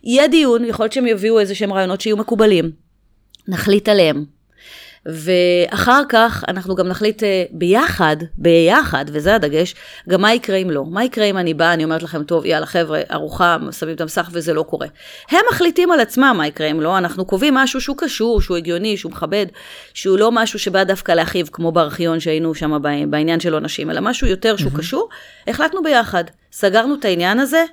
[0.04, 2.70] יהיה דיון, יכול להיות שהם יביאו איזה שהם רעיונות שיהיו מקובלים.
[3.48, 4.35] נחליט עליהם.
[5.06, 9.74] ואחר כך אנחנו גם נחליט אה, ביחד, ביחד, וזה הדגש,
[10.08, 10.84] גם מה יקרה אם לא.
[10.84, 14.28] מה יקרה אם אני באה, אני אומרת לכם, טוב, יאללה חבר'ה, ארוחה, שמים את המסך
[14.32, 14.86] וזה לא קורה.
[15.30, 18.96] הם מחליטים על עצמם מה יקרה אם לא, אנחנו קובעים משהו שהוא קשור, שהוא הגיוני,
[18.96, 19.46] שהוא מכבד,
[19.94, 24.26] שהוא לא משהו שבא דווקא להכאיב, כמו בארכיון שהיינו שם בעניין של עונשים, אלא משהו
[24.26, 25.08] יותר שהוא קשור,
[25.48, 26.24] החלטנו ביחד.
[26.52, 27.64] סגרנו את העניין הזה,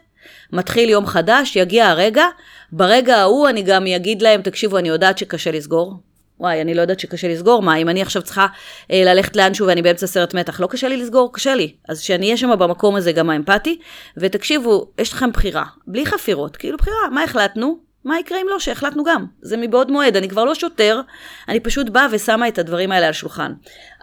[0.53, 2.25] מתחיל יום חדש, יגיע הרגע,
[2.71, 5.93] ברגע ההוא אני גם אגיד להם, תקשיבו, אני יודעת שקשה לסגור,
[6.39, 8.47] וואי, אני לא יודעת שקשה לסגור, מה, אם אני עכשיו צריכה
[8.91, 11.33] אה, ללכת לאנשהו ואני באמצע סרט מתח, לא קשה לי לסגור?
[11.33, 11.73] קשה לי.
[11.89, 13.79] אז שאני אהיה שם במקום הזה גם האמפתי,
[14.17, 17.77] ותקשיבו, יש לכם בחירה, בלי חפירות, כאילו בחירה, מה החלטנו?
[18.05, 19.25] מה יקרה אם לא, שהחלטנו גם.
[19.41, 21.01] זה מבעוד מועד, אני כבר לא שוטר,
[21.49, 23.53] אני פשוט באה ושמה את הדברים האלה על שולחן.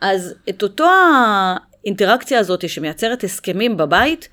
[0.02, 0.86] אז את אותו
[1.84, 4.28] האינטראקציה הזאת שמייצרת הסכמים בבית,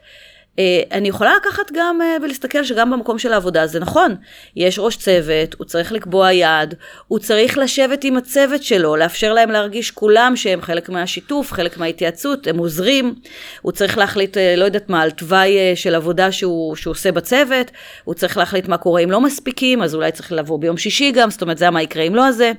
[0.91, 4.15] אני יכולה לקחת גם אה, ולהסתכל שגם במקום של העבודה זה נכון,
[4.55, 6.75] יש ראש צוות, הוא צריך לקבוע יעד,
[7.07, 12.47] הוא צריך לשבת עם הצוות שלו, לאפשר להם להרגיש כולם שהם חלק מהשיתוף, חלק מההתייעצות,
[12.47, 13.15] הם עוזרים,
[13.61, 17.71] הוא צריך להחליט, אה, לא יודעת מה, על תוואי של עבודה שהוא, שהוא עושה בצוות,
[18.03, 21.29] הוא צריך להחליט מה קורה אם לא מספיקים, אז אולי צריך לבוא ביום שישי גם,
[21.31, 22.51] זאת אומרת זה מה יקרה אם לא הזה.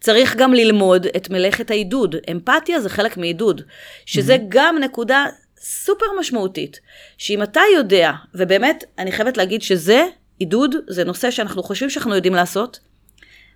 [0.00, 2.16] צריך גם ללמוד את מלאכת העידוד.
[2.30, 3.62] אמפתיה זה חלק מעידוד,
[4.06, 4.46] שזה mm-hmm.
[4.48, 5.26] גם נקודה
[5.62, 6.80] סופר משמעותית,
[7.18, 10.04] שאם אתה יודע, ובאמת, אני חייבת להגיד שזה,
[10.38, 12.80] עידוד, זה נושא שאנחנו חושבים שאנחנו יודעים לעשות,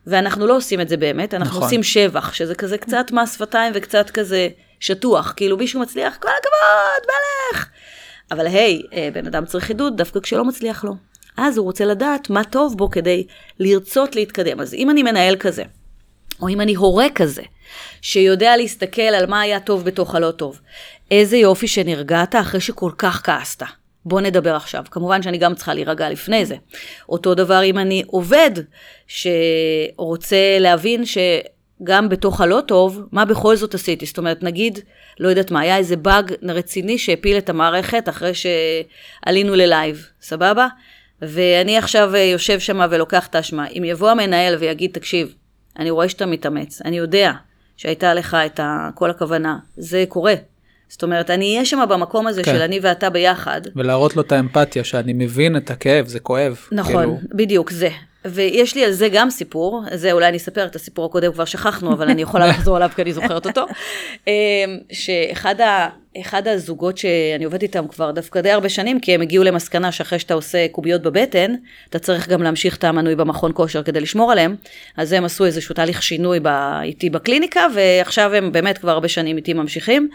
[0.07, 1.63] ואנחנו לא עושים את זה באמת, אנחנו נכון.
[1.63, 4.49] עושים שבח, שזה כזה קצת מס שפתיים וקצת כזה
[4.81, 7.69] שטוח, כאילו מישהו מצליח, כל הכבוד, מלך.
[8.31, 10.93] אבל היי, אה, בן אדם צריך עידוד דווקא כשלא מצליח לו.
[11.37, 13.27] אז הוא רוצה לדעת מה טוב בו כדי
[13.59, 14.61] לרצות להתקדם.
[14.61, 15.63] אז אם אני מנהל כזה,
[16.43, 17.43] או אם אני הורה כזה,
[18.03, 20.61] שיודע להסתכל על מה היה טוב בתוך הלא טוב,
[21.11, 23.63] איזה יופי שנרגעת אחרי שכל כך כעסת.
[24.05, 24.85] בוא נדבר עכשיו.
[24.91, 26.57] כמובן שאני גם צריכה להירגע לפני זה.
[27.09, 28.51] אותו דבר אם אני עובד
[29.07, 34.07] שרוצה להבין שגם בתוך הלא טוב, מה בכל זאת עשיתי?
[34.07, 34.79] זאת אומרת, נגיד,
[35.21, 40.69] לא יודעת מה, היה איזה באג רציני שהפיל את המערכת אחרי שעלינו ללייב, סבבה?
[41.23, 43.67] ואני עכשיו יושב שם ולוקח את האשמה.
[43.69, 45.35] אם יבוא המנהל ויגיד, תקשיב,
[45.79, 47.33] אני רואה שאתה מתאמץ, אני יודע
[47.77, 48.61] שהייתה לך את
[48.95, 50.35] כל הכוונה, זה קורה.
[50.89, 52.55] זאת אומרת, אני אהיה שם במקום הזה כן.
[52.55, 53.61] של אני ואתה ביחד.
[53.77, 56.57] ולהראות לו את האמפתיה, שאני מבין את הכאב, זה כואב.
[56.73, 57.19] נכון, כאילו...
[57.35, 57.89] בדיוק, זה.
[58.31, 61.93] ויש לי על זה גם סיפור, זה אולי אני אספר את הסיפור הקודם, כבר שכחנו,
[61.93, 63.67] אבל אני יכולה לחזור עליו כי אני זוכרת אותו.
[64.27, 64.33] אמ,
[64.93, 65.89] שאחד ה,
[66.21, 70.19] אחד הזוגות שאני עובדת איתם כבר דווקא די הרבה שנים, כי הם הגיעו למסקנה שאחרי
[70.19, 71.55] שאתה עושה קוביות בבטן,
[71.91, 74.57] אתה צריך גם להמשיך את המנוי במכון כושר כדי לשמור עליהם,
[74.97, 76.39] אז הם עשו איזשהו תהליך שינוי
[76.83, 80.09] איתי בקליניקה, ועכשיו הם באמת כבר הרבה שנים איתי ממשיכים.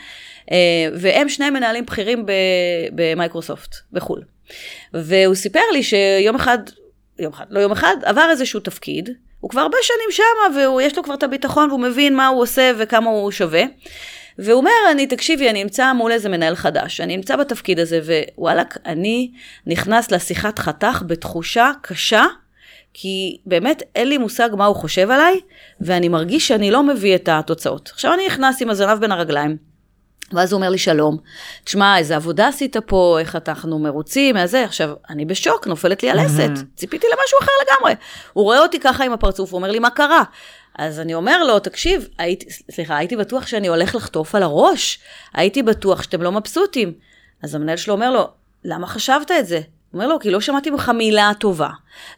[0.52, 0.58] אה,
[0.94, 2.26] והם שני מנהלים בכירים
[2.96, 4.22] במייקרוסופט, בחו"ל.
[4.94, 6.58] והוא סיפר לי שיום אחד,
[7.22, 11.04] יום אחד, לא יום אחד, עבר איזשהו תפקיד, הוא כבר הרבה שנים שמה, ויש לו
[11.04, 13.64] כבר את הביטחון, והוא מבין מה הוא עושה וכמה הוא שווה.
[14.38, 18.02] והוא אומר, אני, תקשיבי, אני אמצא מול איזה מנהל חדש, אני אמצא בתפקיד הזה,
[18.38, 19.32] ווואלכ, אני
[19.68, 22.26] נכנס לשיחת חתך בתחושה קשה,
[22.94, 25.40] כי באמת אין לי מושג מה הוא חושב עליי,
[25.82, 27.90] ואני מרגיש שאני לא מביא את התוצאות.
[27.94, 29.58] עכשיו אני נכנס עם הזנב בין הרגליים,
[30.34, 31.18] ואז הוא אומר לי, שלום,
[31.64, 34.64] תשמע, איזה עבודה עשית פה, איך אנחנו מרוצים, מהזה.
[34.64, 37.94] עכשיו, אני בשוק, נופלת לי הלסת, ציפיתי למשהו אחר לגמרי.
[38.34, 40.24] הוא רואה אותי ככה עם הפרצוף, הוא אומר לי, מה קרה?
[40.78, 45.00] אז אני אומר לו, תקשיב, הייתי, סליחה, הייתי בטוח שאני הולך לחטוף על הראש,
[45.34, 46.94] הייתי בטוח שאתם לא מבסוטים.
[47.44, 48.28] אז המנהל שלו אומר לו,
[48.66, 49.56] למה חשבת את זה?
[49.56, 51.70] הוא אומר לו, כי לא שמעתי ממך מילה טובה.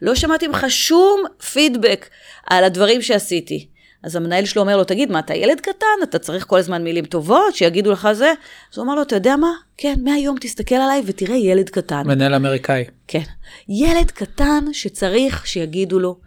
[0.02, 1.24] לא שמעתי ממך שום
[1.54, 2.10] פידבק
[2.48, 3.68] על הדברים שעשיתי.
[4.04, 6.04] אז המנהל שלו אומר לו, תגיד, מה, אתה ילד קטן?
[6.04, 8.34] אתה צריך כל הזמן מילים טובות, שיגידו לך זה?
[8.74, 9.52] אז הוא אמר לו, אתה יודע מה?
[9.78, 12.08] כן, מהיום תסתכל עליי ותראה ילד קטן.
[12.08, 12.86] מנהל אמריקאי.
[13.08, 13.24] כן.
[13.70, 16.20] ילד קטן שצריך שיגידו לו,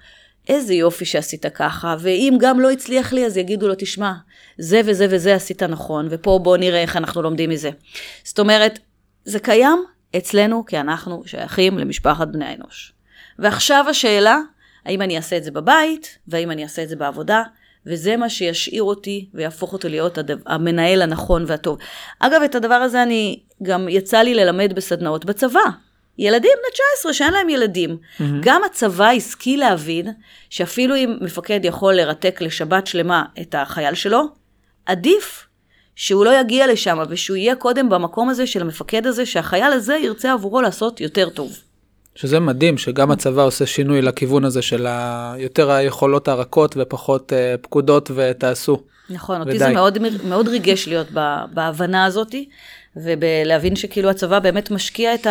[0.49, 4.13] איזה יופי שעשית ככה, ואם גם לא הצליח לי, אז יגידו לו, תשמע,
[4.59, 7.71] זה וזה וזה עשית נכון, ופה בוא נראה איך אנחנו לומדים מזה.
[8.25, 8.79] זאת אומרת,
[9.25, 9.85] זה קיים
[10.17, 12.93] אצלנו כי אנחנו שייכים למשפחת בני האנוש.
[13.39, 14.39] ועכשיו השאלה,
[14.85, 17.43] האם אני אעשה את זה בבית, והאם אני אעשה את זה בעבודה,
[17.87, 21.79] וזה מה שישאיר אותי ויהפוך אותי להיות הדבר, המנהל הנכון והטוב.
[22.21, 25.61] אגב, את הדבר הזה אני, גם יצא לי ללמד בסדנאות בצבא.
[26.19, 27.91] ילדים בני 19 שאין להם ילדים.
[27.91, 28.23] Mm-hmm.
[28.41, 30.13] גם הצבא השכיל להבין
[30.51, 34.23] שאפילו אם מפקד יכול לרתק לשבת שלמה את החייל שלו,
[34.87, 35.47] עדיף
[35.97, 40.33] שהוא לא יגיע לשם ושהוא יהיה קודם במקום הזה של המפקד הזה, שהחייל הזה ירצה
[40.33, 41.59] עבורו לעשות יותר טוב.
[42.17, 44.87] שזה מדהים שגם הצבא עושה שינוי לכיוון הזה של
[45.39, 48.83] יותר היכולות הרכות ופחות uh, פקודות ותעשו.
[49.11, 51.07] נכון, אותי זה מאוד, מאוד ריגש להיות
[51.55, 52.49] בהבנה הזאתי,
[52.97, 55.27] ולהבין שכאילו הצבא באמת משקיע את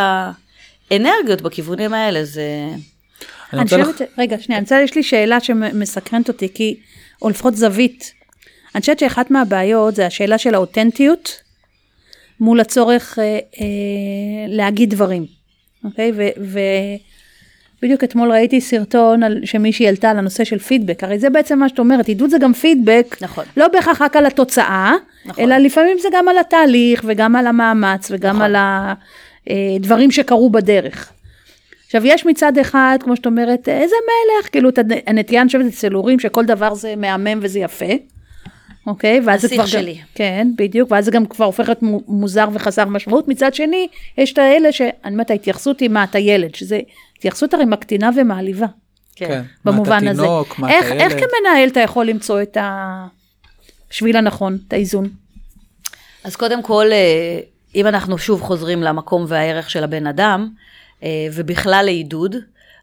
[0.91, 2.43] האנרגיות בכיוונים האלה, זה...
[3.53, 4.07] אני, אני חושבת, לך...
[4.17, 6.79] רגע, שנייה, אני רוצה, יש לי שאלה שמסקרנת אותי, כי,
[7.21, 8.13] או לפחות זווית.
[8.75, 11.31] אני חושבת שאחת מהבעיות זה השאלה של האותנטיות
[12.39, 13.65] מול הצורך אה, אה,
[14.47, 15.25] להגיד דברים.
[15.85, 16.11] אוקיי?
[17.77, 21.69] ובדיוק אתמול ראיתי סרטון על, שמישהי העלתה על הנושא של פידבק, הרי זה בעצם מה
[21.69, 23.45] שאת אומרת, עידוד זה גם פידבק, נכון.
[23.57, 24.93] לא בהכרח רק על התוצאה,
[25.25, 25.43] נכון.
[25.43, 28.55] אלא לפעמים זה גם על התהליך וגם על המאמץ וגם נכון.
[28.55, 28.55] על
[29.47, 31.11] הדברים אה, שקרו בדרך.
[31.85, 34.69] עכשיו, יש מצד אחד, כמו שאת אומרת, איזה מלך, כאילו,
[35.07, 37.85] הנטייה, אני חושבת, אצל הורים, שכל דבר זה מהמם וזה יפה.
[38.87, 39.21] אוקיי?
[39.25, 39.65] ואז זה כבר...
[39.65, 39.93] שלי.
[39.93, 43.27] גם, כן, בדיוק, ואז זה גם כבר הופך להיות מו- מוזר וחסר משמעות.
[43.27, 46.79] מצד שני, יש את האלה שאני אומרת, ההתייחסות היא מה אתה ילד, שזה
[47.17, 48.65] התייחסות הרי מקטינה ומעליבה,
[49.15, 49.41] כן.
[49.65, 50.21] מה במובן אתה הזה.
[50.21, 51.23] תינוק, מה איך, אתה איך ילד.
[51.23, 52.57] כמנהל אתה יכול למצוא את
[53.91, 55.09] השביל הנכון, את האיזון?
[56.23, 57.39] אז קודם כל, אה,
[57.75, 60.49] אם אנחנו שוב חוזרים למקום והערך של הבן אדם,
[61.03, 62.35] אה, ובכלל לעידוד,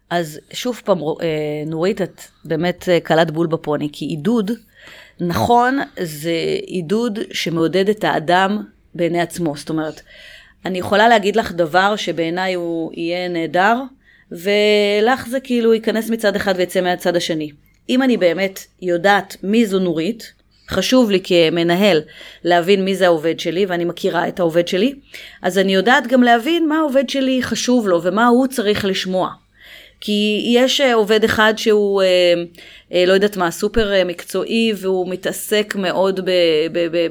[0.09, 1.05] אז שוב פעם, אה,
[1.65, 4.51] נורית, את באמת קלת בול בפוני, כי עידוד,
[5.19, 6.33] נכון, זה
[6.65, 8.63] עידוד שמעודד את האדם
[8.95, 9.57] בעיני עצמו.
[9.57, 10.01] זאת אומרת,
[10.65, 13.77] אני יכולה להגיד לך דבר שבעיניי הוא יהיה נהדר,
[14.31, 17.51] ולך זה כאילו ייכנס מצד אחד ויצא מהצד השני.
[17.89, 20.33] אם אני באמת יודעת מי זו נורית,
[20.69, 22.01] חשוב לי כמנהל
[22.43, 24.93] להבין מי זה העובד שלי, ואני מכירה את העובד שלי,
[25.41, 29.29] אז אני יודעת גם להבין מה העובד שלי חשוב לו ומה הוא צריך לשמוע.
[30.05, 32.07] כי יש אה, עובד אחד שהוא, אה,
[32.93, 36.19] אה, לא יודעת מה, סופר מקצועי והוא מתעסק מאוד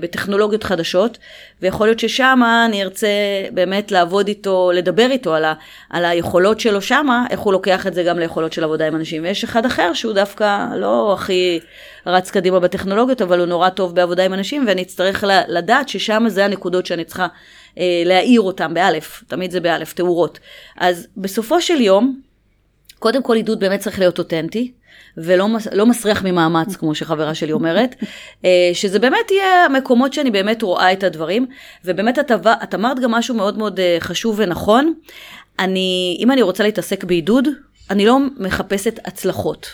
[0.00, 1.18] בטכנולוגיות חדשות,
[1.62, 3.08] ויכול להיות ששמה אני ארצה
[3.52, 5.54] באמת לעבוד איתו, לדבר איתו על, ה,
[5.90, 9.22] על היכולות שלו שמה, איך הוא לוקח את זה גם ליכולות של עבודה עם אנשים.
[9.22, 11.60] ויש אחד אחר שהוא דווקא לא הכי
[12.06, 16.44] רץ קדימה בטכנולוגיות, אבל הוא נורא טוב בעבודה עם אנשים, ואני אצטרך לדעת ששם זה
[16.44, 17.26] הנקודות שאני צריכה
[18.04, 20.38] להאיר אותם, באלף, תמיד זה באלף, תאורות.
[20.76, 22.31] אז בסופו של יום,
[23.02, 24.72] קודם כל עידוד באמת צריך להיות אותנטי,
[25.16, 27.94] ולא מס- לא מסריח ממאמץ, כמו שחברה שלי אומרת,
[28.44, 31.46] אה, שזה באמת יהיה המקומות שאני באמת רואה את הדברים,
[31.84, 32.30] ובאמת את,
[32.62, 34.94] את אמרת גם משהו מאוד מאוד אה, חשוב ונכון,
[35.58, 37.48] אני, אם אני רוצה להתעסק בעידוד,
[37.90, 39.66] אני לא מחפשת הצלחות,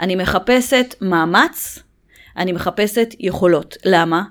[0.00, 1.78] אני מחפשת מאמץ,
[2.36, 3.76] אני מחפשת יכולות.
[3.84, 4.22] למה?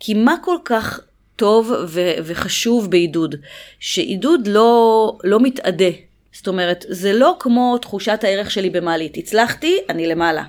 [0.00, 1.00] כי מה כל כך
[1.36, 3.34] טוב ו- וחשוב בעידוד?
[3.78, 6.05] שעידוד לא, לא מתאדה.
[6.36, 9.16] זאת אומרת, זה לא כמו תחושת הערך שלי במעלית.
[9.16, 10.44] הצלחתי, אני למעלה.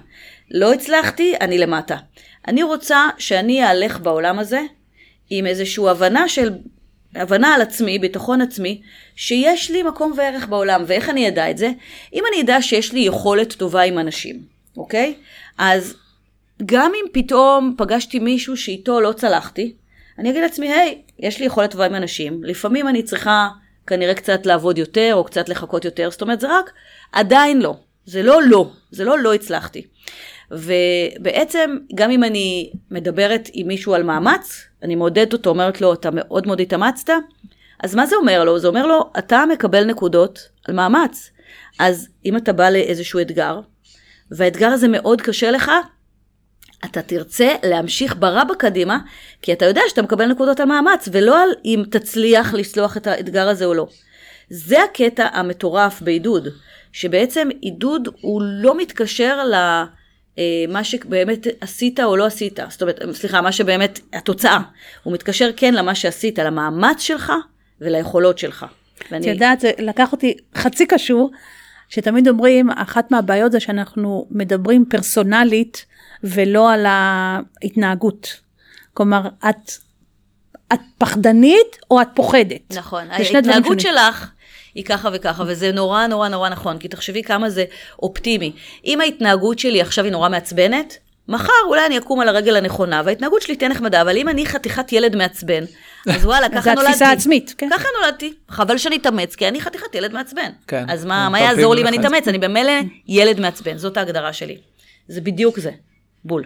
[0.52, 1.98] לא הצלחתי, אני למטה.
[2.48, 4.62] אני רוצה שאני אהלך בעולם הזה
[5.30, 6.50] עם איזושהי הבנה של,
[7.16, 8.82] הבנה על עצמי, ביטחון עצמי,
[9.16, 10.84] שיש לי מקום וערך בעולם.
[10.88, 11.72] ואיך אני אדע את זה?
[12.14, 14.42] אם אני אדע שיש לי יכולת טובה עם אנשים,
[14.78, 15.14] אוקיי?
[15.58, 15.96] אז
[16.66, 19.74] גם אם פתאום פגשתי מישהו שאיתו לא צלחתי,
[20.20, 23.48] אני אגיד לעצמי, היי, יש לי יכולת טובה עם אנשים, לפעמים אני צריכה
[23.88, 26.72] כנראה קצת לעבוד יותר, או קצת לחכות יותר, זאת אומרת, זה רק
[27.12, 27.76] עדיין לא.
[28.06, 29.88] זה לא לא, זה לא לא הצלחתי.
[30.52, 36.10] ובעצם, גם אם אני מדברת עם מישהו על מאמץ, אני מעודדת אותו, אומרת לו, אתה
[36.14, 37.14] מאוד מאוד התאמצת,
[37.84, 38.60] אז מה זה אומר לו?
[38.60, 41.32] זה אומר לו, אתה מקבל נקודות על מאמץ.
[41.80, 43.60] אז אם אתה בא לאיזשהו אתגר,
[44.32, 45.72] והאתגר הזה מאוד קשה לך,
[46.86, 48.98] אתה תרצה להמשיך ברבה קדימה,
[49.42, 53.48] כי אתה יודע שאתה מקבל נקודות על מאמץ, ולא על אם תצליח לצלוח את האתגר
[53.48, 53.88] הזה או לא.
[54.50, 56.48] זה הקטע המטורף בעידוד,
[56.92, 59.84] שבעצם עידוד הוא לא מתקשר ל...
[60.40, 64.60] אה, שבאמת עשית או לא עשית, זאת אומרת, סליחה, מה שבאמת, התוצאה.
[65.04, 67.34] הוא מתקשר כן למה שעשית, למאמץ שלך
[67.82, 68.66] וליכולות שלך.
[69.00, 71.32] את ואני, יודעת, זה לקח אותי חצי קשור,
[71.90, 75.86] שתמיד אומרים, אחת מהבעיות זה שאנחנו מדברים פרסונלית
[76.34, 78.42] ולא על ההתנהגות.
[78.94, 79.72] כלומר, את,
[80.74, 82.76] את פחדנית או את פוחדת.
[82.76, 83.80] נכון, ההתנהגות.
[83.80, 84.32] שלך
[84.76, 87.66] היא ככה וככה, וזה נורא נורא נורא נכון, כי תחשבי כמה זה
[88.04, 88.52] אופטימי.
[88.86, 93.42] אם ההתנהגות שלי עכשיו היא נורא מעצבנת, מחר אולי אני אקום על הרגל הנכונה, וההתנהגות
[93.42, 95.64] שלי תהיה נחמדה, אבל אם אני חתיכת ילד מעצבן,
[96.10, 96.88] אז וואלה, ככה נולדתי.
[96.88, 97.70] התפיסה העצמית, כן.
[97.74, 98.34] ככה נולדתי.
[98.50, 100.52] חבל שאני אתאמץ, כי אני חתיכת ילד מעצבן.
[100.68, 101.98] כן, אז מה, מה יעזור לי אם אני.
[101.98, 102.28] אתאמץ?
[102.28, 102.74] אני במילא
[103.08, 104.58] ילד מעצבן, זאת ההגדרה שלי.
[105.08, 105.72] זה בדיוק זה.
[106.28, 106.44] בול.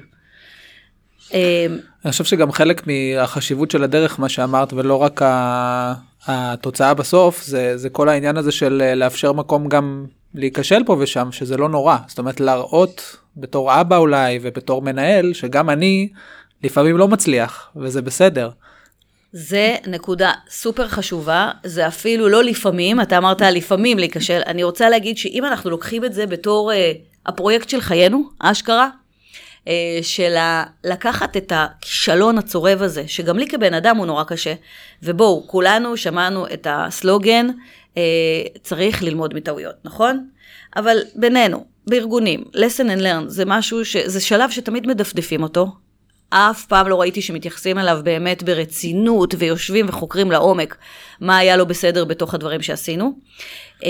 [1.33, 5.21] אני חושב שגם חלק מהחשיבות של הדרך, מה שאמרת, ולא רק.
[6.27, 11.31] התוצאה בסוף, זה, זה כל העניין הזה של אה, לאפשר מקום גם להיכשל פה ושם,
[11.31, 11.97] שזה לא נורא.
[12.07, 16.09] זאת אומרת, להראות בתור אבא אולי, ובתור מנהל, שגם אני
[16.63, 18.49] לפעמים לא מצליח, וזה בסדר.
[19.33, 25.17] זה נקודה סופר חשובה, זה אפילו לא לפעמים, אתה אמרת לפעמים להיכשל, אני רוצה להגיד
[25.17, 26.91] שאם אנחנו לוקחים את זה בתור אה,
[27.25, 28.89] הפרויקט של חיינו, אשכרה,
[30.01, 34.53] של ה- לקחת את הכישלון הצורב הזה, שגם לי כבן אדם הוא נורא קשה,
[35.03, 37.47] ובואו, כולנו שמענו את הסלוגן,
[37.97, 38.01] אה,
[38.63, 40.27] צריך ללמוד מטעויות, נכון?
[40.75, 43.97] אבל בינינו, בארגונים, lesson and learn זה משהו, ש...
[43.97, 45.67] זה שלב שתמיד מדפדפים אותו.
[46.33, 50.77] אף פעם לא ראיתי שמתייחסים אליו באמת ברצינות ויושבים וחוקרים לעומק
[51.21, 53.13] מה היה לא בסדר בתוך הדברים שעשינו.
[53.83, 53.89] אה,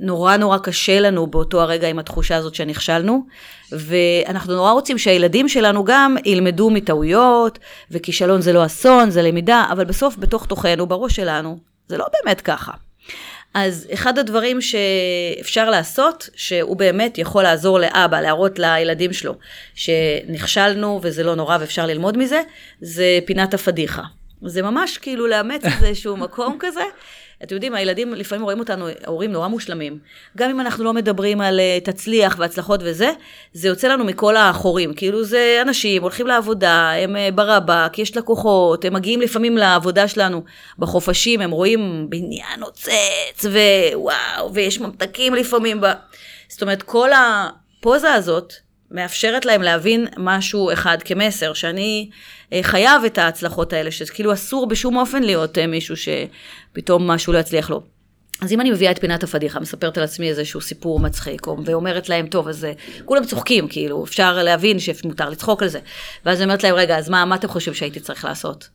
[0.00, 3.26] נורא נורא קשה לנו באותו הרגע עם התחושה הזאת שנכשלנו,
[3.72, 7.58] ואנחנו נורא רוצים שהילדים שלנו גם ילמדו מטעויות,
[7.90, 12.40] וכישלון זה לא אסון, זה למידה, אבל בסוף בתוך תוכנו, בראש שלנו, זה לא באמת
[12.40, 12.72] ככה.
[13.54, 19.34] אז אחד הדברים שאפשר לעשות, שהוא באמת יכול לעזור לאבא, להראות לילדים שלו
[19.74, 22.40] שנכשלנו וזה לא נורא ואפשר ללמוד מזה,
[22.80, 24.02] זה פינת הפדיחה.
[24.44, 26.82] זה ממש כאילו לאמץ איזשהו מקום כזה.
[27.42, 29.98] אתם יודעים, הילדים לפעמים רואים אותנו, ההורים נורא מושלמים.
[30.36, 33.10] גם אם אנחנו לא מדברים על uh, תצליח והצלחות וזה,
[33.52, 34.94] זה יוצא לנו מכל החורים.
[34.94, 40.42] כאילו זה אנשים, הולכים לעבודה, הם uh, ברבק, יש לקוחות, הם מגיעים לפעמים לעבודה שלנו
[40.78, 45.80] בחופשים, הם רואים בניין נוצץ, ווואו, ויש ממתקים לפעמים.
[45.80, 45.86] ב...
[46.48, 48.52] זאת אומרת, כל הפוזה הזאת
[48.92, 52.10] מאפשרת להם להבין משהו אחד כמסר, שאני
[52.52, 57.38] אה, חייב את ההצלחות האלה, שכאילו אסור בשום אופן להיות אה, מישהו שפתאום משהו לא
[57.38, 57.82] יצליח לו.
[58.42, 62.26] אז אם אני מביאה את פינת הפדיחה, מספרת על עצמי איזשהו סיפור מצחיק, ואומרת להם,
[62.26, 62.72] טוב, אז אה,
[63.04, 65.80] כולם צוחקים, כאילו, אפשר להבין שמותר לצחוק על זה.
[66.24, 68.68] ואז אני אומרת להם, רגע, אז מה, מה אתם חושבים שהייתי צריך לעשות?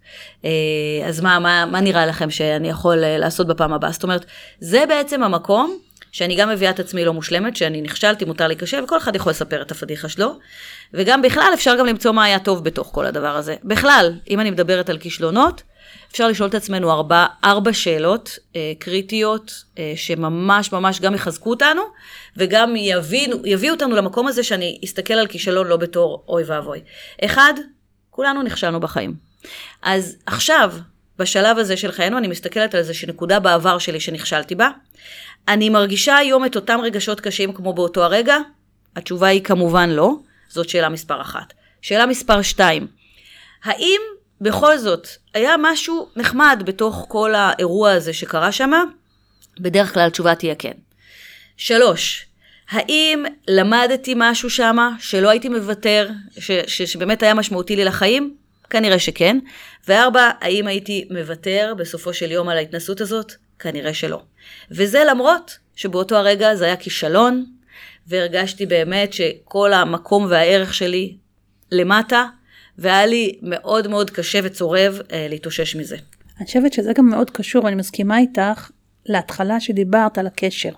[1.08, 3.92] אז מה, מה, מה נראה לכם שאני יכול לעשות בפעם הבאה?
[3.92, 4.26] זאת אומרת,
[4.60, 5.78] זה בעצם המקום
[6.18, 9.62] שאני גם מביאה את עצמי לא מושלמת, שאני נכשלתי, מותר להיכשל, וכל אחד יכול לספר
[9.62, 10.40] את הפדיחה שלו.
[10.94, 13.56] וגם בכלל, אפשר גם למצוא מה היה טוב בתוך כל הדבר הזה.
[13.64, 15.64] בכלל, אם אני מדברת על כישלונות,
[16.12, 21.82] אפשר לשאול את עצמנו ארבע, ארבע שאלות אה, קריטיות, אה, שממש ממש גם יחזקו אותנו,
[22.38, 22.76] וגם
[23.46, 26.80] יביאו אותנו למקום הזה שאני אסתכל על כישלון לא בתור אוי ואבוי.
[27.26, 27.54] אחד,
[28.10, 29.16] כולנו נכשלנו בחיים.
[29.82, 30.74] אז עכשיו,
[31.20, 34.70] בשלב הזה של חיינו, אני מסתכלת על איזושהי נקודה בעבר שלי שנכשלתי בה.
[35.48, 38.38] אני מרגישה היום את אותם רגשות קשים כמו באותו הרגע?
[38.96, 40.16] התשובה היא כמובן לא.
[40.50, 41.54] זאת שאלה מספר אחת.
[41.82, 42.88] שאלה מספר שתיים,
[43.64, 44.02] האם
[44.42, 48.72] בכל זאת היה משהו נחמד בתוך כל האירוע הזה שקרה שם?
[49.60, 50.72] בדרך כלל התשובה תהיה כן.
[51.58, 52.26] שלוש,
[52.70, 58.36] האם למדתי משהו שמה שלא הייתי מוותר, ש, ש, שבאמת היה משמעותי לי לחיים?
[58.70, 59.38] כנראה שכן.
[59.88, 63.34] וארבע, האם הייתי מוותר בסופו של יום על ההתנסות הזאת?
[63.60, 64.22] כנראה שלא.
[64.72, 67.46] וזה למרות שבאותו הרגע זה היה כישלון,
[68.08, 71.18] והרגשתי באמת שכל המקום והערך שלי
[71.72, 72.26] למטה,
[72.78, 75.98] והיה לי מאוד מאוד קשה וצורב אה, להתאושש מזה.
[76.38, 78.70] אני חושבת שזה גם מאוד קשור, אני מסכימה איתך,
[79.06, 80.72] להתחלה שדיברת על הקשר.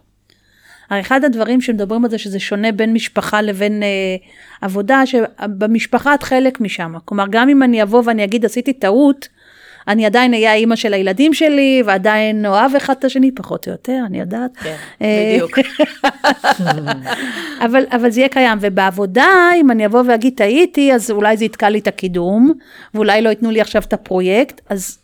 [0.89, 3.87] הרי אחד הדברים שמדברים על זה שזה שונה בין משפחה לבין אה,
[4.61, 6.93] עבודה, שבמשפחה את חלק משם.
[7.05, 9.27] כלומר, גם אם אני אבוא ואני אגיד עשיתי טעות,
[9.87, 13.99] אני עדיין אהיה האימא של הילדים שלי, ועדיין אוהב אחד את השני, פחות או יותר,
[14.05, 14.57] אני יודעת.
[14.57, 15.59] כן, אה, בדיוק.
[17.65, 21.69] אבל, אבל זה יהיה קיים, ובעבודה, אם אני אבוא ואגיד טעיתי, אז אולי זה יתקע
[21.69, 22.53] לי את הקידום,
[22.93, 24.97] ואולי לא ייתנו לי עכשיו את הפרויקט, אז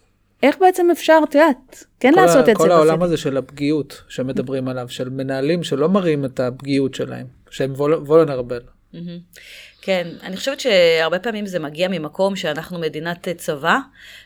[0.46, 2.64] איך בעצם אפשר, את יודעת, כן לעשות את זה.
[2.64, 7.74] כל העולם הזה של הפגיעות שמדברים עליו, של מנהלים שלא מראים את הפגיעות שלהם, שהם
[7.78, 8.62] וולנרבל.
[9.82, 13.78] כן, אני חושבת שהרבה פעמים זה מגיע ממקום שאנחנו מדינת צבא,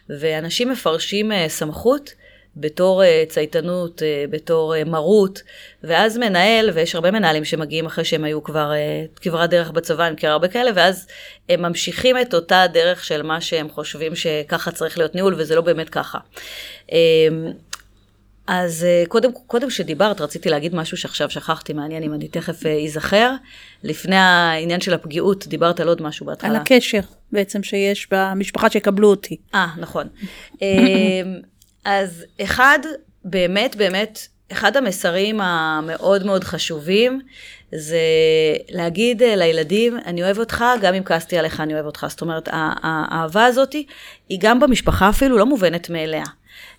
[0.10, 2.14] ואנשים מפרשים אה, סמכות
[2.58, 5.42] בתור אה, צייתנות, אה, בתור מרות,
[5.84, 8.72] ואז מנהל, ויש הרבה מנהלים שמגיעים אחרי שהם היו כבר
[9.22, 11.08] כברת דרך בצבא, אני מכירה הרבה כאלה, ואז
[11.50, 15.62] הם ממשיכים את אותה דרך של מה שהם חושבים שככה צריך להיות ניהול, וזה לא
[15.62, 16.18] באמת ככה.
[18.52, 22.84] אז אה, קודם, קודם שדיברת, רציתי להגיד משהו שעכשיו שכחתי, מעניין אם אני תכף אה,
[22.84, 23.32] אזכר.
[23.84, 26.50] לפני העניין של הפגיעות, דיברת על עוד משהו בהתחלה.
[26.50, 27.00] על הקשר
[27.32, 29.38] בעצם שיש במשפחה שיקבלו אותי.
[29.56, 30.08] אה, נכון.
[31.86, 32.80] אז אחד,
[33.26, 37.22] באמת, באמת, אחד המסרים המאוד מאוד חשובים,
[37.76, 38.00] זה
[38.70, 42.06] להגיד אה, לילדים, אני אוהב אותך, גם אם כעסתי עליך, אני אוהב אותך.
[42.10, 43.74] זאת אומרת, האהבה הזאת
[44.30, 46.24] היא גם במשפחה אפילו לא מובנת מאליה.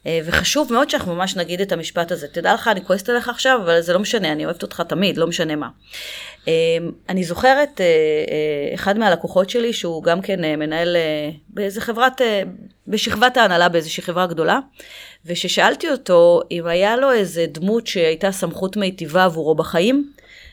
[0.06, 2.28] אה, וחשוב מאוד שאנחנו ממש נגיד את המשפט הזה.
[2.28, 5.26] תדע לך, אני כועסת עליך עכשיו, אבל זה לא משנה, אני אוהבת אותך תמיד, לא
[5.26, 5.68] משנה מה.
[6.48, 6.52] אה,
[7.08, 10.96] אני זוכרת אה, אחד מהלקוחות שלי, שהוא גם כן מנהל
[11.48, 12.20] באיזה חברת,
[12.88, 14.58] בשכבת ההנהלה באיזושהי חברה גדולה,
[15.26, 20.12] וששאלתי אותו אם היה לו איזה דמות שהייתה סמכות מיטיבה עבורו בחיים,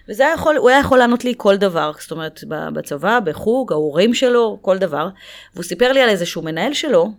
[0.09, 4.13] וזה היה יכול, הוא היה יכול לענות לי כל דבר, זאת אומרת, בצבא, בחוג, ההורים
[4.13, 5.07] שלו, כל דבר.
[5.53, 7.11] והוא סיפר לי על איזשהו מנהל שלו,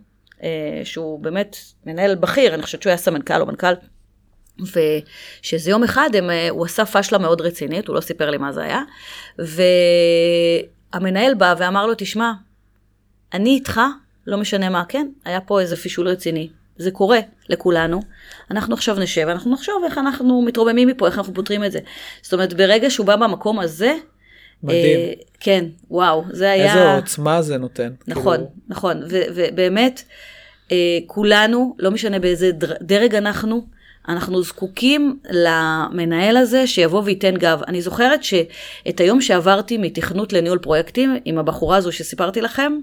[0.83, 3.73] שהוא באמת מנהל בכיר, אני חושבת שהוא היה סמנכ"ל או מנכ"ל,
[4.61, 8.51] ושאיזה יום אחד הם, אה, הוא עשה פשלה מאוד רצינית, הוא לא סיפר לי מה
[8.51, 8.81] זה היה,
[10.93, 12.31] והמנהל בא ואמר לו, תשמע,
[13.33, 13.81] אני איתך,
[14.27, 18.01] לא משנה מה, כן, היה פה איזה פישול רציני, זה קורה לכולנו,
[18.51, 21.79] אנחנו עכשיו נשב, אנחנו נחשוב איך אנחנו מתרוממים מפה, איך אנחנו פותרים את זה.
[22.21, 23.95] זאת אומרת, ברגע שהוא בא במקום הזה,
[24.63, 24.99] מדהים.
[24.99, 26.73] אה, כן, וואו, זה היה...
[26.73, 27.89] איזו עוצמה זה נותן.
[28.07, 28.49] נכון, כאילו...
[28.67, 29.01] נכון,
[29.35, 30.03] ובאמת,
[30.71, 32.51] אה, כולנו, לא משנה באיזה
[32.81, 33.65] דרג אנחנו,
[34.09, 37.61] אנחנו זקוקים למנהל הזה שיבוא וייתן גב.
[37.67, 42.73] אני זוכרת שאת היום שעברתי מתכנות לניהול פרויקטים עם הבחורה הזו שסיפרתי לכם,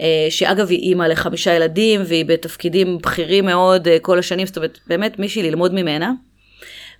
[0.00, 4.78] אה, שאגב היא אימא לחמישה ילדים והיא בתפקידים בכירים מאוד אה, כל השנים, זאת אומרת
[4.86, 6.12] באמת מישהי ללמוד ממנה.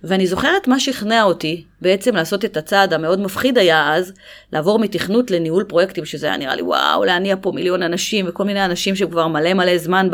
[0.07, 4.13] ואני זוכרת מה שכנע אותי בעצם לעשות את הצעד המאוד מפחיד היה אז,
[4.53, 8.65] לעבור מתכנות לניהול פרויקטים, שזה היה נראה לי וואו, להניע פה מיליון אנשים וכל מיני
[8.65, 10.07] אנשים שכבר מלא מלא זמן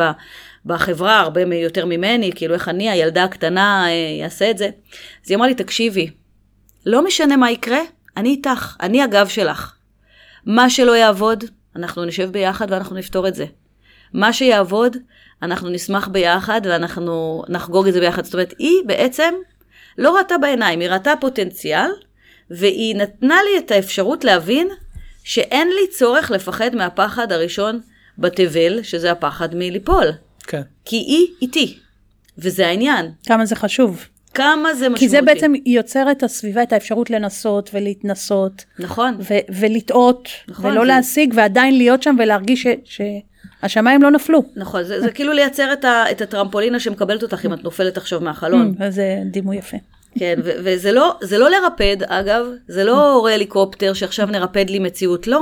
[0.66, 4.70] בחברה, הרבה יותר ממני, כאילו איך אני, הילדה הקטנה, אה, אעשה את זה.
[5.26, 6.10] אז היא אמרה לי, תקשיבי,
[6.86, 7.80] לא משנה מה יקרה,
[8.18, 9.74] אני איתך, אני הגב שלך.
[10.46, 11.44] מה שלא יעבוד,
[11.76, 13.46] אנחנו נשב ביחד ואנחנו נפתור את זה.
[14.14, 14.98] מה שיעבוד,
[15.42, 18.26] אנחנו נשמח ביחד ואנחנו נחגוג את זה ביחד.
[18.26, 19.34] זאת אומרת, היא בעצם
[19.98, 21.90] לא ראתה בעיניים, היא ראתה פוטנציאל,
[22.50, 24.68] והיא נתנה לי את האפשרות להבין
[25.24, 27.80] שאין לי צורך לפחד מהפחד הראשון
[28.18, 30.06] בתבל, שזה הפחד מליפול.
[30.48, 30.62] כן.
[30.86, 31.78] כי היא איתי,
[32.38, 33.12] וזה העניין.
[33.26, 34.06] כמה זה חשוב.
[34.34, 35.00] כמה זה משמעותי.
[35.00, 38.66] כי זה בעצם יוצר את הסביבה, את האפשרות לנסות ולהתנסות.
[38.80, 39.16] נכון.
[39.20, 43.02] ו- ולטעות, נכון, ולא זה- להשיג, ועדיין להיות שם ולהרגיש ש-
[43.62, 44.44] שהשמיים לא נפלו.
[44.56, 48.22] נכון, זה, זה כאילו לייצר את, ה, את הטרמפולינה שמקבלת אותך אם את נופלת עכשיו
[48.22, 48.76] מהחלון.
[48.80, 49.78] Mm, זה דימוי יפה.
[50.20, 55.28] כן, ו- וזה לא, זה לא לרפד, אגב, זה לא הליקופטר שעכשיו נרפד לי מציאות,
[55.28, 55.42] לא.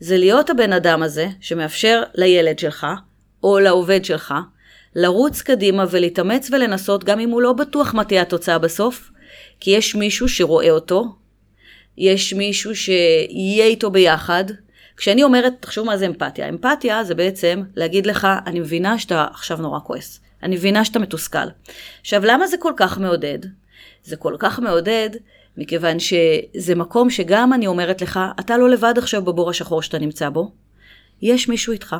[0.00, 2.86] זה להיות הבן אדם הזה שמאפשר לילד שלך,
[3.42, 4.34] או לעובד שלך,
[4.96, 9.10] לרוץ קדימה ולהתאמץ ולנסות, גם אם הוא לא בטוח מה תהיה התוצאה בסוף,
[9.60, 11.04] כי יש מישהו שרואה אותו,
[11.98, 14.44] יש מישהו שיהיה איתו ביחד.
[15.00, 16.48] כשאני אומרת, תחשוב מה זה אמפתיה.
[16.48, 20.20] אמפתיה זה בעצם להגיד לך, אני מבינה שאתה עכשיו נורא כועס.
[20.42, 21.38] אני מבינה שאתה מתוסכל.
[22.00, 23.38] עכשיו, למה זה כל כך מעודד?
[24.04, 25.10] זה כל כך מעודד,
[25.56, 30.28] מכיוון שזה מקום שגם אני אומרת לך, אתה לא לבד עכשיו בבור השחור שאתה נמצא
[30.28, 30.52] בו,
[31.22, 31.96] יש מישהו איתך.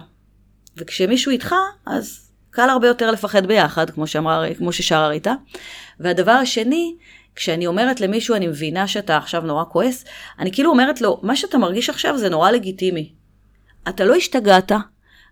[0.77, 1.55] וכשמישהו איתך,
[1.87, 5.35] אז קל הרבה יותר לפחד ביחד, כמו, שאמרה, כמו ששרה ריטה.
[6.01, 6.97] והדבר השני,
[7.35, 10.05] כשאני אומרת למישהו, אני מבינה שאתה עכשיו נורא כועס,
[10.39, 13.13] אני כאילו אומרת לו, מה שאתה מרגיש עכשיו זה נורא לגיטימי.
[13.89, 14.73] אתה לא השתגעת,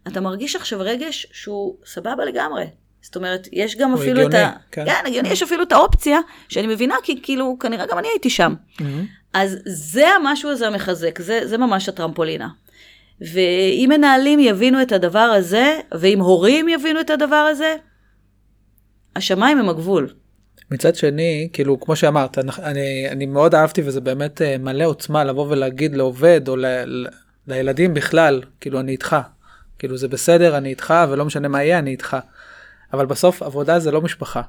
[0.06, 2.64] אתה מרגיש עכשיו רגש שהוא סבבה לגמרי.
[3.02, 4.52] זאת אומרת, יש גם הוא אפילו את הגיוני, ה...
[4.72, 4.84] כן.
[4.84, 6.18] כן, הגיוני, יש אפילו את האופציה,
[6.48, 8.54] שאני מבינה, כי כאילו, כנראה גם אני הייתי שם.
[9.32, 12.48] אז זה המשהו הזה המחזק, זה, זה ממש הטרמפולינה.
[13.20, 17.76] ואם מנהלים יבינו את הדבר הזה, ואם הורים יבינו את הדבר הזה,
[19.16, 20.08] השמיים הם הגבול.
[20.70, 25.46] מצד שני, כאילו, כמו שאמרת, אני- אני, מאוד אהבתי וזה באמת אה, מלא עוצמה לבוא
[25.48, 27.06] ולהגיד לעובד או ל, ל,
[27.46, 29.16] לילדים בכלל, כאילו, אני איתך.
[29.78, 32.16] כאילו, זה בסדר, אני איתך, ולא משנה מה יהיה, אני איתך.
[32.92, 34.42] אבל בסוף, עבודה זה לא משפחה.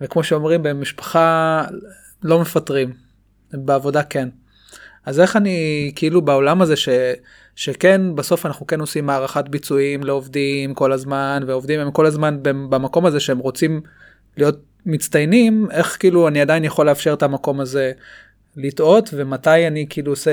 [0.00, 1.64] וכמו שאומרים, במשפחה
[2.22, 2.92] לא מפטרים,
[3.52, 4.28] בעבודה כן.
[5.06, 6.88] אז איך אני, כאילו, בעולם הזה ש...
[7.56, 12.70] שכן בסוף אנחנו כן עושים הערכת ביצועים לעובדים כל הזמן ועובדים הם כל הזמן במ-
[12.70, 13.80] במקום הזה שהם רוצים
[14.36, 17.92] להיות מצטיינים איך כאילו אני עדיין יכול לאפשר את המקום הזה
[18.56, 20.30] לטעות ומתי אני כאילו עושה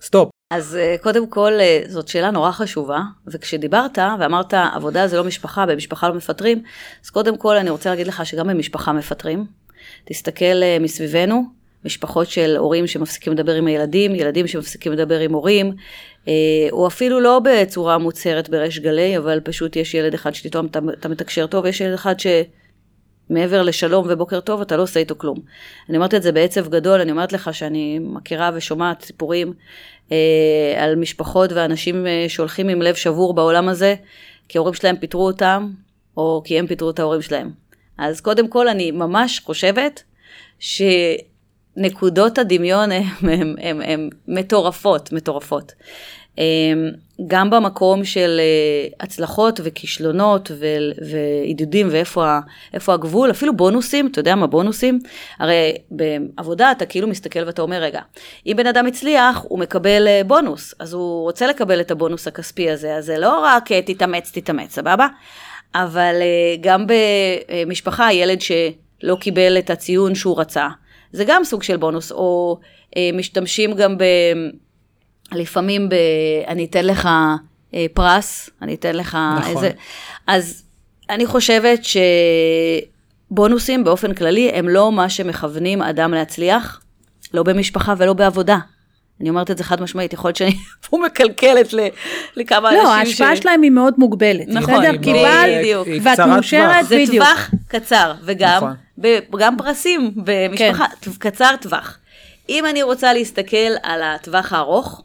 [0.00, 0.28] סטופ.
[0.50, 5.66] אז אה, קודם כל, אה, זאת שאלה נורא חשובה, וכשדיברת ואמרת, עבודה זה לא משפחה,
[5.66, 6.62] במשפחה לא מפטרים,
[7.04, 9.46] אז קודם כל אני רוצה להגיד לך שגם במשפחה מפטרים.
[10.04, 11.44] תסתכל אה, מסביבנו,
[11.84, 15.72] משפחות של הורים שמפסיקים לדבר עם הילדים, ילדים שמפסיקים לדבר עם הורים,
[16.72, 21.46] או אפילו לא בצורה מוצהרת בריש גלי, אבל פשוט יש ילד אחד שפתאום אתה, מתקשר
[21.46, 22.26] טוב, ויש ילד אחד ש...
[23.30, 25.38] מעבר לשלום ובוקר טוב, אתה לא עושה איתו כלום.
[25.88, 29.52] אני אומרת את זה בעצב גדול, אני אומרת לך שאני מכירה ושומעת סיפורים
[30.12, 33.94] אה, על משפחות ואנשים אה, שהולכים עם לב שבור בעולם הזה,
[34.48, 35.70] כי ההורים שלהם פיטרו אותם,
[36.16, 37.50] או כי הם פיטרו את ההורים שלהם.
[37.98, 40.02] אז קודם כל, אני ממש חושבת
[41.78, 42.90] שנקודות הדמיון
[43.82, 45.72] הן מטורפות, מטורפות.
[46.38, 46.90] אמ,
[47.26, 50.50] גם במקום של אה, הצלחות וכישלונות
[51.10, 52.38] ועידודים ואיפה
[52.88, 54.98] הגבול, אפילו בונוסים, אתה יודע מה בונוסים?
[55.38, 58.00] הרי בעבודה אתה כאילו מסתכל ואתה אומר, רגע,
[58.46, 62.70] אם בן אדם הצליח, הוא מקבל אה, בונוס, אז הוא רוצה לקבל את הבונוס הכספי
[62.70, 65.06] הזה, אז זה לא רק אה, תתאמץ, תתאמץ, סבבה?
[65.74, 66.14] אבל
[66.60, 70.68] גם במשפחה, ילד שלא קיבל את הציון שהוא רצה,
[71.12, 72.58] זה גם סוג של בונוס, או
[73.12, 74.04] משתמשים גם ב...
[75.32, 75.94] לפעמים ב...
[76.46, 77.08] אני אתן לך
[77.74, 79.56] אה, פרס, אני אתן לך נכון.
[79.56, 79.70] איזה...
[80.26, 80.62] אז
[81.10, 81.80] אני חושבת
[83.30, 86.80] שבונוסים באופן כללי הם לא מה שמכוונים אדם להצליח,
[87.34, 88.58] לא במשפחה ולא בעבודה.
[89.20, 90.56] אני אומרת את זה חד משמעית, יכול להיות שאני
[90.90, 91.88] פה מקלקלת ל-
[92.36, 94.48] לכמה אנשים לא, ההשפעה שלהם היא מאוד מוגבלת.
[94.48, 94.90] נכון, בסדר?
[94.92, 95.88] היא קיבלת, בדיוק.
[96.02, 96.82] ואת מאושרת, טווח.
[96.88, 97.24] זה בדיוק.
[97.24, 98.74] טווח קצר, וגם נכון.
[99.00, 101.10] ב- גם פרסים במשפחה, כן.
[101.18, 101.98] קצר טווח.
[102.48, 105.02] אם אני רוצה להסתכל על הטווח הארוך,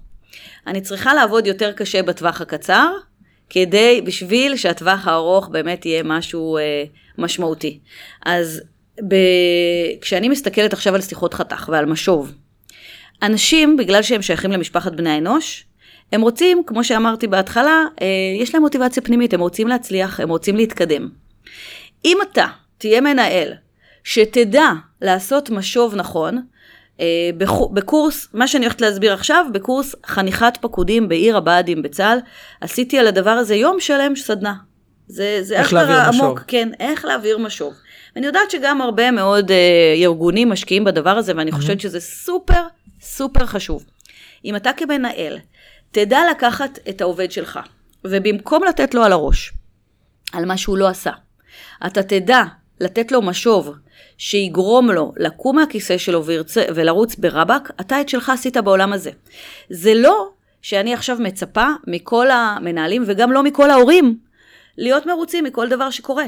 [0.68, 2.90] אני צריכה לעבוד יותר קשה בטווח הקצר,
[3.50, 6.84] כדי, בשביל שהטווח הארוך באמת יהיה משהו אה,
[7.18, 7.80] משמעותי.
[8.26, 8.62] אז
[9.08, 9.16] ב...
[10.02, 12.34] כשאני מסתכלת עכשיו על שיחות חתך ועל משוב,
[13.22, 15.66] אנשים, בגלל שהם שייכים למשפחת בני האנוש,
[16.12, 18.08] הם רוצים, כמו שאמרתי בהתחלה, אה,
[18.40, 21.10] יש להם מוטיבציה פנימית, הם רוצים להצליח, הם רוצים להתקדם.
[22.06, 22.46] אם אתה
[22.78, 23.54] תהיה מנהל
[24.04, 24.70] שתדע
[25.02, 26.42] לעשות משוב נכון,
[27.74, 32.20] בקורס, מה שאני הולכת להסביר עכשיו, בקורס חניכת פקודים בעיר הבה"דים בצה"ל,
[32.62, 34.54] עשיתי על הדבר הזה יום שלם סדנה.
[35.08, 36.26] זה, זה איך להעביר אשכרה משוב.
[36.26, 37.74] עמוק, כן, איך להעביר משוב.
[38.16, 42.64] ואני יודעת שגם הרבה מאוד אה, ארגונים משקיעים בדבר הזה, ואני חושבת שזה סופר
[43.02, 43.86] סופר חשוב.
[44.46, 45.38] אם אתה כמנהל
[45.92, 47.60] תדע לקחת את העובד שלך,
[48.06, 49.54] ובמקום לתת לו על הראש,
[50.34, 51.12] על מה שהוא לא עשה,
[51.86, 52.44] אתה תדע
[52.82, 53.72] לתת לו משוב
[54.24, 59.12] שיגרום לו לקום מהכיסא שלו וירצה, ולרוץ ברבק, אתה את שלך עשית בעולם הזה.
[59.70, 60.30] זה לא
[60.62, 64.18] שאני עכשיו מצפה מכל המנהלים וגם לא מכל ההורים
[64.78, 66.26] להיות מרוצים מכל דבר שקורה.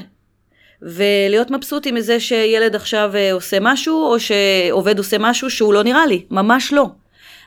[0.82, 6.06] ולהיות מבסוטים מזה שילד עכשיו אה, עושה משהו, או שעובד עושה משהו שהוא לא נראה
[6.06, 6.88] לי, ממש לא.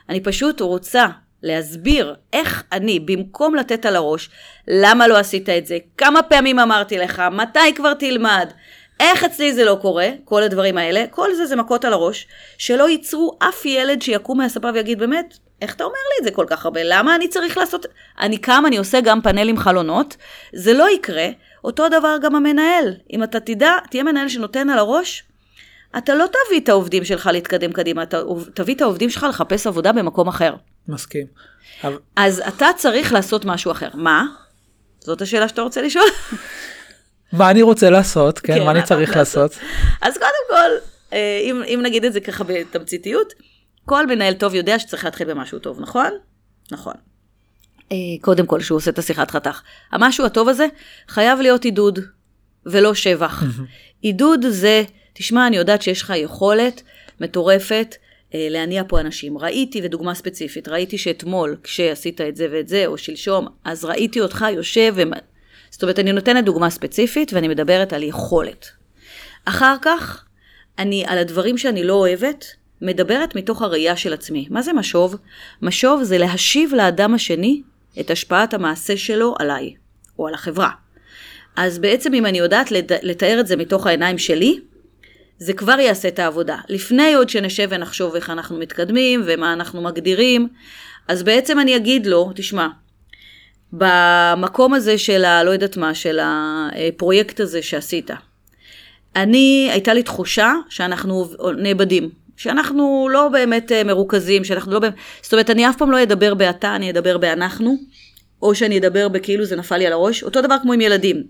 [0.09, 1.05] אני פשוט רוצה
[1.43, 4.29] להסביר איך אני, במקום לתת על הראש,
[4.67, 8.49] למה לא עשית את זה, כמה פעמים אמרתי לך, מתי כבר תלמד,
[8.99, 12.27] איך אצלי זה לא קורה, כל הדברים האלה, כל זה זה מכות על הראש,
[12.57, 16.45] שלא ייצרו אף ילד שיקום מהספה ויגיד, באמת, איך אתה אומר לי את זה כל
[16.49, 16.81] כך הרבה?
[16.83, 17.85] למה אני צריך לעשות...
[18.19, 20.15] אני קם, אני עושה גם פאנל עם חלונות,
[20.55, 21.27] זה לא יקרה.
[21.63, 22.93] אותו דבר גם המנהל.
[23.13, 25.23] אם אתה תדע, תהיה מנהל שנותן על הראש,
[25.97, 28.21] אתה לא תביא את העובדים שלך להתקדם קדימה, אתה
[28.53, 30.53] תביא את העובדים שלך לחפש עבודה במקום אחר.
[30.87, 31.25] מסכים.
[31.83, 33.89] אבל- אז אתה צריך לעשות משהו אחר.
[33.93, 34.23] מה?
[34.99, 36.05] זאת השאלה שאתה רוצה לשאול?
[37.33, 39.51] מה אני רוצה לעשות, כן, כן, מה אני צריך לעשות?
[40.01, 43.33] אז קודם כל, אה, אם, אם נגיד את זה ככה בתמציתיות,
[43.85, 46.11] כל מנהל טוב יודע שצריך להתחיל במשהו טוב, נכון?
[46.71, 46.93] נכון.
[47.91, 49.61] אה, קודם כל, שהוא עושה את השיחת חתך.
[49.91, 50.67] המשהו הטוב הזה
[51.07, 51.99] חייב להיות עידוד,
[52.65, 53.43] ולא שבח.
[54.01, 56.81] עידוד זה, תשמע, אני יודעת שיש לך יכולת
[57.21, 57.95] מטורפת
[58.35, 59.37] אה, להניע פה אנשים.
[59.37, 64.45] ראיתי, ודוגמה ספציפית, ראיתי שאתמול, כשעשית את זה ואת זה, או שלשום, אז ראיתי אותך
[64.53, 64.95] יושב.
[65.77, 68.67] זאת אומרת, אני נותנת דוגמה ספציפית, ואני מדברת על יכולת.
[69.45, 70.23] אחר כך,
[70.79, 72.45] אני, על הדברים שאני לא אוהבת,
[72.81, 74.47] מדברת מתוך הראייה של עצמי.
[74.49, 75.15] מה זה משוב?
[75.61, 77.61] משוב זה להשיב לאדם השני
[77.99, 79.73] את השפעת המעשה שלו עליי,
[80.19, 80.69] או על החברה.
[81.55, 82.71] אז בעצם אם אני יודעת
[83.01, 84.59] לתאר את זה מתוך העיניים שלי,
[85.37, 86.57] זה כבר יעשה את העבודה.
[86.69, 90.47] לפני עוד שנשב ונחשוב איך אנחנו מתקדמים ומה אנחנו מגדירים,
[91.07, 92.67] אז בעצם אני אגיד לו, תשמע,
[93.73, 95.43] במקום הזה של ה...
[95.43, 98.11] לא יודעת מה, של הפרויקט הזה שעשית,
[99.15, 105.33] אני, הייתה לי תחושה שאנחנו נאבדים, שאנחנו לא באמת אה, מרוכזים, שאנחנו לא באמת, זאת
[105.33, 107.77] אומרת, אני אף פעם לא אדבר באתה, אני אדבר באנחנו,
[108.41, 111.23] או שאני אדבר בכאילו זה נפל לי על הראש, אותו דבר כמו עם ילדים.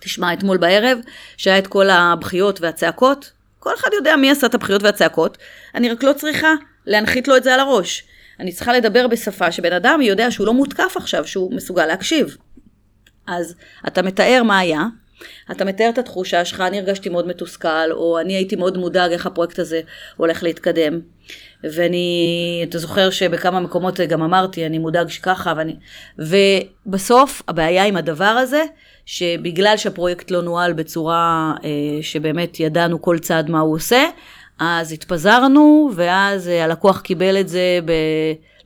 [0.00, 0.98] תשמע, אתמול בערב,
[1.36, 5.38] שהיה את כל הבכיות והצעקות, כל אחד יודע מי עשה את הבכיות והצעקות,
[5.74, 6.54] אני רק לא צריכה
[6.86, 8.04] להנחית לו את זה על הראש.
[8.40, 12.36] אני צריכה לדבר בשפה שבן אדם יודע שהוא לא מותקף עכשיו, שהוא מסוגל להקשיב.
[13.26, 13.54] אז
[13.86, 14.82] אתה מתאר מה היה,
[15.50, 19.26] אתה מתאר את התחושה שלך, אני הרגשתי מאוד מתוסכל, או אני הייתי מאוד מודאג איך
[19.26, 19.80] הפרויקט הזה
[20.16, 21.00] הולך להתקדם.
[21.64, 25.76] ואני, אתה זוכר שבכמה מקומות גם אמרתי, אני מודאג שככה, ואני...
[26.18, 28.62] ובסוף, הבעיה עם הדבר הזה,
[29.06, 31.70] שבגלל שהפרויקט לא נוהל בצורה אה,
[32.02, 34.04] שבאמת ידענו כל צעד מה הוא עושה,
[34.58, 37.92] אז התפזרנו, ואז אה, הלקוח קיבל את זה ב...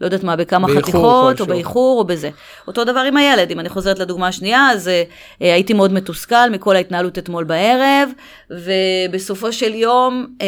[0.02, 1.40] לא יודעת מה, בכמה חתיכות.
[1.40, 2.30] או באיחור, או בזה.
[2.66, 5.02] אותו דבר עם הילד, אם אני חוזרת לדוגמה השנייה, אז אה,
[5.42, 8.10] אה, הייתי מאוד מתוסכל מכל ההתנהלות אתמול בערב,
[8.50, 10.46] ובסופו של יום אה,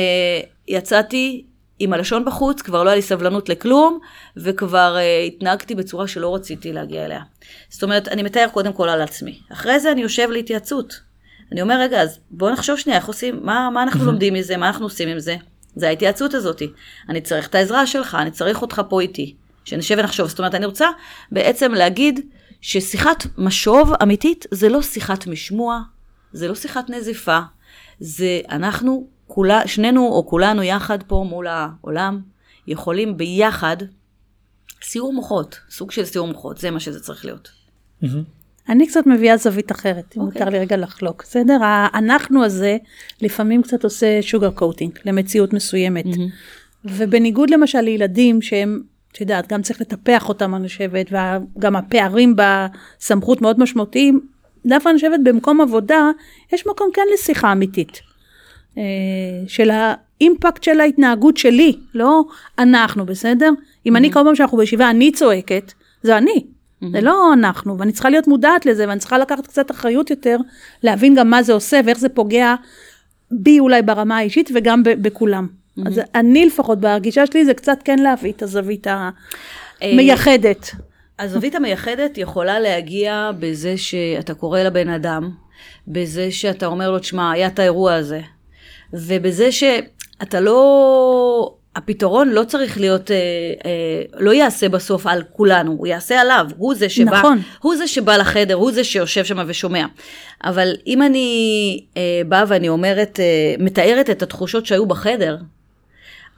[0.68, 1.45] יצאתי
[1.78, 3.99] עם הלשון בחוץ, כבר לא היה לי סבלנות לכלום,
[4.36, 7.20] וכבר אה, התנהגתי בצורה שלא רציתי להגיע אליה.
[7.68, 9.38] זאת אומרת, אני מתאר קודם כל על עצמי.
[9.53, 11.14] אחרי זה אני יושב להתייעצות.
[11.55, 14.66] אני אומר, רגע, אז בואו נחשוב שנייה, איך עושים, מה, מה אנחנו לומדים מזה, מה
[14.66, 15.36] אנחנו עושים עם זה?
[15.76, 16.62] זה ההתייעצות הזאת.
[17.09, 19.36] אני צריך את העזרה שלך, אני צריך אותך פה איתי.
[19.64, 20.28] שנשב ונחשוב.
[20.28, 20.88] זאת אומרת, אני רוצה
[21.32, 22.20] בעצם להגיד
[22.61, 25.80] ששיחת משוב אמיתית זה לא שיחת משמוע,
[26.32, 27.38] זה לא שיחת נזיפה,
[28.00, 32.20] זה אנחנו, כולה, שנינו או כולנו יחד פה מול העולם,
[32.66, 33.76] יכולים ביחד,
[34.82, 37.48] סיור מוחות, סוג של סיור מוחות, זה מה שזה צריך להיות.
[38.69, 40.41] אני קצת מביאה זווית אחרת, אם אוקיי.
[40.41, 41.59] מותר לי רגע לחלוק, בסדר?
[41.62, 42.77] האנחנו הזה
[43.21, 46.05] לפעמים קצת עושה שוגר קוטינג למציאות מסוימת.
[46.85, 53.41] ובניגוד למשל לילדים שהם, את יודעת, גם צריך לטפח אותם, אני חושבת, וגם הפערים בסמכות
[53.41, 54.21] מאוד משמעותיים,
[54.67, 56.11] דווקא אני חושבת במקום עבודה,
[56.53, 58.01] יש מקום כן לשיחה אמיתית.
[58.79, 58.83] אה,
[59.47, 62.25] של האימפקט של ההתנהגות שלי, לא
[62.59, 63.51] אנחנו, בסדר?
[63.87, 66.53] אם אני כל פעם שאנחנו בישיבה, אני צועקת, זה אני.
[66.93, 70.37] זה לא אנחנו, ואני צריכה להיות מודעת לזה, ואני צריכה לקחת קצת אחריות יותר,
[70.82, 72.55] להבין גם מה זה עושה ואיך זה פוגע
[73.30, 75.47] בי אולי ברמה האישית וגם ב- בכולם.
[75.87, 78.87] אז אני לפחות בהרגישה שלי זה קצת כן להביא את הזווית
[79.80, 80.70] המייחדת.
[81.18, 85.30] הזווית המייחדת יכולה להגיע בזה שאתה קורא לבן אדם,
[85.89, 88.20] בזה שאתה אומר לו, תשמע, היה את האירוע הזה,
[88.93, 91.55] ובזה שאתה לא...
[91.77, 93.16] הפתרון לא צריך להיות, אה,
[93.64, 97.43] אה, לא יעשה בסוף על כולנו, הוא יעשה עליו, הוא זה שבא, נכון.
[97.61, 99.87] הוא זה שבא לחדר, הוא זה שיושב שם ושומע.
[100.45, 105.37] אבל אם אני אה, באה ואני אומרת, אה, מתארת את התחושות שהיו בחדר,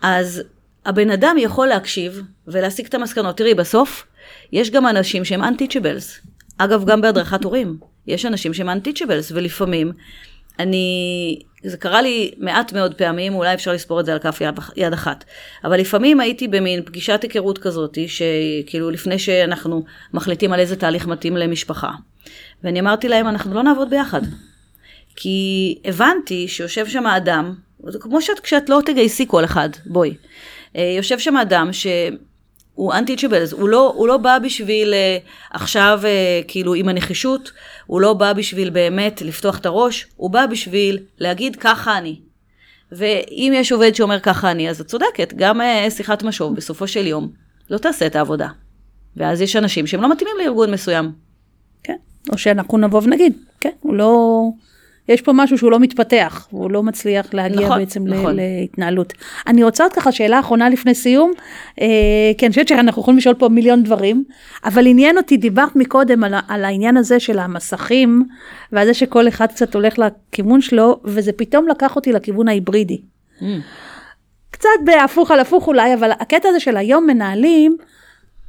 [0.03, 0.43] אז
[0.87, 3.37] הבן אדם יכול להקשיב ולהסיק את המסקנות.
[3.37, 4.07] תראי, בסוף
[4.53, 6.29] יש גם אנשים שהם unteachables.
[6.59, 7.79] אגב, גם בהדרכת הורים.
[8.07, 9.93] יש אנשים שהם unteachables, ולפעמים
[10.59, 14.59] אני, זה קרה לי מעט מאוד פעמים, אולי אפשר לספור את זה על כף יד,
[14.77, 15.25] יד אחת.
[15.65, 21.37] אבל לפעמים הייתי במין פגישת היכרות כזאת, שכאילו לפני שאנחנו מחליטים על איזה תהליך מתאים
[21.37, 21.91] למשפחה.
[22.65, 24.21] ואני אמרתי להם, אנחנו לא נעבוד ביחד.
[25.17, 27.55] כי הבנתי שיושב שם אדם,
[27.89, 30.15] זה כמו שאת, כשאת לא תגייסי כל אחד, בואי.
[30.77, 35.19] אה, יושב שם אדם שהוא unteachable, הוא לא, הוא לא בא בשביל אה,
[35.51, 37.53] עכשיו אה, כאילו עם הנחישות,
[37.87, 42.21] הוא לא בא בשביל באמת לפתוח את הראש, הוא בא בשביל להגיד ככה אני.
[42.93, 45.61] ואם יש עובד שאומר ככה אני, אז את צודקת, גם
[45.91, 47.33] שיחת משוב בסופו של יום
[47.71, 48.49] לא תעשה את העבודה.
[49.17, 51.13] ואז יש אנשים שהם לא מתאימים לארגון מסוים.
[51.83, 51.97] כן,
[52.33, 54.43] או שאנחנו נבוא ונגיד, כן, הוא לא...
[55.09, 58.37] יש פה משהו שהוא לא מתפתח, הוא לא מצליח להגיע נכון, בעצם נכון.
[58.37, 59.13] להתנהלות.
[59.47, 61.33] אני רוצה עוד ככה שאלה אחרונה לפני סיום,
[61.81, 61.87] אה,
[62.39, 64.25] כי אני חושבת שאנחנו יכולים לשאול פה מיליון דברים,
[64.65, 68.25] אבל עניין אותי, דיברת מקודם על, על העניין הזה של המסכים,
[68.73, 73.01] ועל זה שכל אחד קצת הולך לכיוון שלו, וזה פתאום לקח אותי לכיוון ההיברידי.
[73.41, 73.45] Mm.
[74.51, 77.77] קצת בהפוך על הפוך אולי, אבל הקטע הזה של היום מנהלים,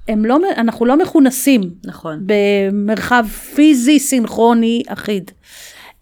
[0.08, 2.20] הם לא, אנחנו לא מכונסים נכון.
[2.26, 5.32] במרחב פיזי סינכרוני אחיד.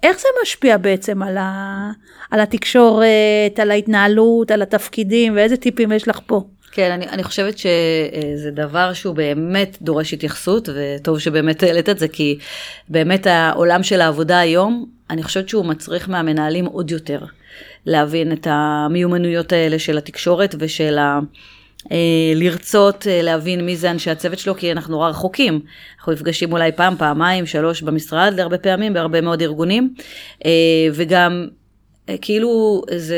[0.05, 1.91] איך זה משפיע בעצם על, ה,
[2.31, 6.41] על התקשורת, על ההתנהלות, על התפקידים, ואיזה טיפים יש לך פה?
[6.71, 12.07] כן, אני, אני חושבת שזה דבר שהוא באמת דורש התייחסות, וטוב שבאמת העלית את זה,
[12.07, 12.37] כי
[12.89, 17.19] באמת העולם של העבודה היום, אני חושבת שהוא מצריך מהמנהלים עוד יותר
[17.85, 21.19] להבין את המיומנויות האלה של התקשורת ושל ה...
[21.91, 21.97] אה,
[22.35, 25.59] לרצות אה, להבין מי זה אנשי הצוות שלו, כי אנחנו נורא רחוקים.
[25.97, 29.93] אנחנו נפגשים אולי פעם, פעמיים, שלוש במשרד, הרבה פעמים, בהרבה מאוד ארגונים,
[30.45, 30.51] אה,
[30.93, 31.47] וגם
[32.21, 33.17] כאילו זה,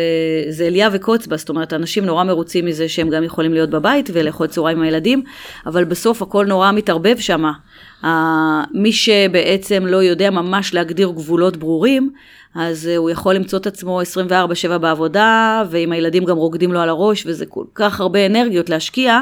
[0.50, 4.48] זה אליה וקוץ זאת אומרת, אנשים נורא מרוצים מזה שהם גם יכולים להיות בבית ולאכול
[4.48, 5.24] צהריים עם הילדים,
[5.66, 7.44] אבל בסוף הכל נורא מתערבב שם.
[8.74, 12.12] מי שבעצם לא יודע ממש להגדיר גבולות ברורים,
[12.56, 16.90] אז אה, הוא יכול למצוא את עצמו 24/7 בעבודה, ועם הילדים גם רוקדים לו על
[16.90, 19.22] הראש, וזה כל כך הרבה אנרגיות להשקיע.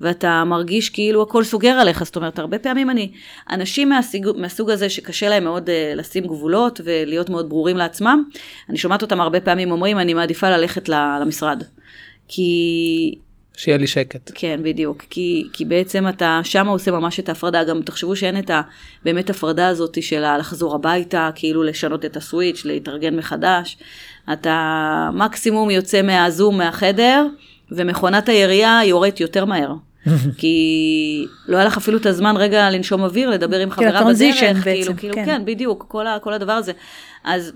[0.00, 3.10] ואתה מרגיש כאילו הכל סוגר עליך, זאת אומרת, הרבה פעמים אני,
[3.50, 8.24] אנשים מהסוג, מהסוג הזה שקשה להם מאוד uh, לשים גבולות ולהיות מאוד ברורים לעצמם,
[8.68, 11.62] אני שומעת אותם הרבה פעמים אומרים, אני מעדיפה ללכת למשרד.
[12.28, 13.14] כי
[13.58, 14.30] שיהיה לי שקט.
[14.34, 15.04] כן, בדיוק.
[15.10, 17.64] כי, כי בעצם אתה שם עושה ממש את ההפרדה.
[17.64, 18.60] גם תחשבו שאין את ה...
[19.04, 23.78] באמת הפרדה הזאת של לחזור הביתה, כאילו לשנות את הסוויץ', להתארגן מחדש.
[24.32, 27.26] אתה מקסימום יוצא מהזום, מהחדר,
[27.70, 29.74] ומכונת הירייה יורדת יותר מהר.
[30.38, 34.64] כי לא היה לך אפילו את הזמן רגע לנשום אוויר, לדבר עם חברה הטרנזישן בדרך,
[34.64, 35.24] כאילו, כאילו, כן.
[35.24, 36.72] כן, בדיוק, כל, ה, כל הדבר הזה.
[37.24, 37.52] אז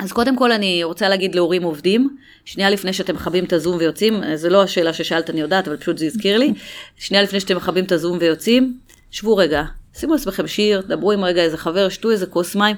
[0.00, 4.22] אז קודם כל אני רוצה להגיד להורים עובדים, שנייה לפני שאתם מכבים את הזום ויוצאים,
[4.34, 6.54] זה לא השאלה ששאלת אני יודעת, אבל פשוט זה הזכיר לי,
[6.96, 8.78] שנייה לפני שאתם מכבים את הזום ויוצאים,
[9.10, 9.62] שבו רגע,
[9.94, 12.76] שימו לעצמכם שיר, דברו עם רגע איזה חבר, שתו איזה כוס מים,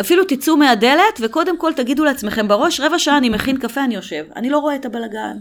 [0.00, 4.24] אפילו תצאו מהדלת וקודם כל תגידו לעצמכם בראש, רבע שעה אני מכין קפה, אני יושב,
[4.36, 5.36] אני לא רואה את הבלגן,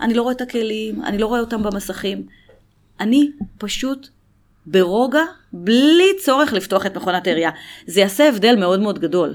[0.00, 2.26] אני לא רואה את הכלים, אני לא רואה אותם במסכים,
[3.00, 4.08] אני פשוט
[4.66, 7.50] ברוגע, בלי צורך לפתוח את מכונת העירייה.
[7.86, 9.34] זה יעשה הבדל מאוד מאוד גדול.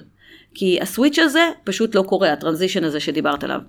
[0.55, 3.59] כי הסוויץ' הזה פשוט לא קורה, הטרנזישן הזה שדיברת עליו.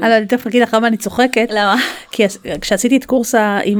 [0.00, 1.48] אבל אני תכף אגיד לך למה אני צוחקת.
[1.50, 1.76] למה?
[2.10, 2.24] כי
[2.60, 3.34] כשעשיתי את קורס,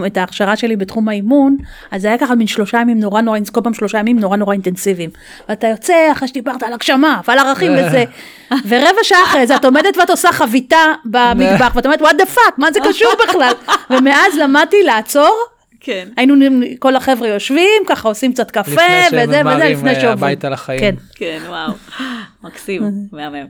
[0.07, 1.57] את ההכשרה שלי בתחום האימון,
[1.91, 4.53] אז זה היה ככה מין שלושה ימים נורא נורא, כל פעם שלושה ימים נורא נורא
[4.53, 5.11] אינטנסיביים.
[5.49, 8.05] ואתה יוצא אחרי שדיברת על הגשמה ועל ערכים וזה,
[8.69, 12.53] ורבע שעה אחרי זה את עומדת ואת עושה חביתה במטבח, ואת אומרת, what the fuck,
[12.59, 13.53] מה זה קשור בכלל?
[13.91, 15.56] ומאז למדתי לעצור.
[15.87, 16.09] כן.
[16.17, 16.35] היינו,
[16.79, 18.81] כל החבר'ה יושבים, ככה עושים קצת קפה,
[19.13, 20.11] וזה וזה, לפני אה, שעוברים.
[20.11, 20.81] הביתה לחיים.
[20.81, 20.95] כן.
[21.15, 21.73] כן, וואו,
[22.45, 22.83] מקסים,
[23.13, 23.47] מהמם.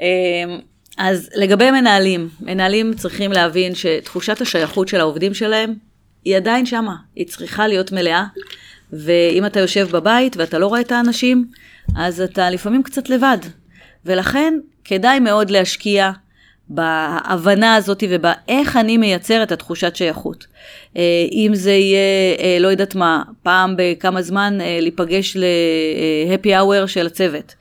[0.00, 0.06] אמ,
[0.98, 5.74] אז לגבי מנהלים, מנהלים צריכים להבין שתחושת השייכות של העובדים שלהם
[6.24, 8.24] היא עדיין שמה, היא צריכה להיות מלאה,
[8.92, 11.44] ואם אתה יושב בבית ואתה לא רואה את האנשים,
[11.96, 13.38] אז אתה לפעמים קצת לבד.
[14.04, 16.10] ולכן כדאי מאוד להשקיע
[16.70, 20.46] בהבנה הזאת ובאיך אני מייצר את התחושת שייכות.
[20.96, 21.02] אה,
[21.32, 27.06] אם זה יהיה, אה, לא יודעת מה, פעם בכמה זמן אה, להיפגש ל-happy hour של
[27.06, 27.54] הצוות.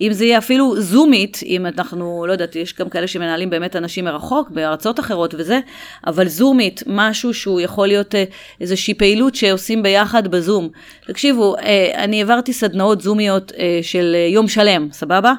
[0.00, 4.04] אם זה יהיה אפילו זומית, אם אנחנו, לא יודעת, יש גם כאלה שמנהלים באמת אנשים
[4.04, 5.60] מרחוק, בארצות אחרות וזה,
[6.06, 8.14] אבל זומית, משהו שהוא יכול להיות
[8.60, 10.68] איזושהי פעילות שעושים ביחד בזום.
[11.06, 11.56] תקשיבו,
[11.94, 13.52] אני העברתי סדנאות זומיות
[13.82, 15.32] של יום שלם, סבבה?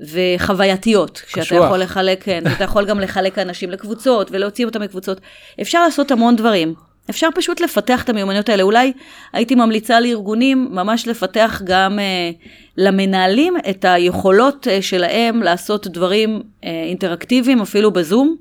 [0.00, 1.64] וחווייתיות, שאתה קשוח.
[1.66, 5.20] יכול לחלק, כן, ואתה יכול גם לחלק אנשים לקבוצות ולהוציא אותם מקבוצות.
[5.60, 6.74] אפשר לעשות המון דברים.
[7.10, 8.62] אפשר פשוט לפתח את המיומנויות האלה.
[8.62, 8.92] אולי
[9.32, 12.30] הייתי ממליצה לארגונים ממש לפתח גם אה,
[12.76, 18.36] למנהלים את היכולות אה, שלהם לעשות דברים אה, אינטראקטיביים, אפילו בזום.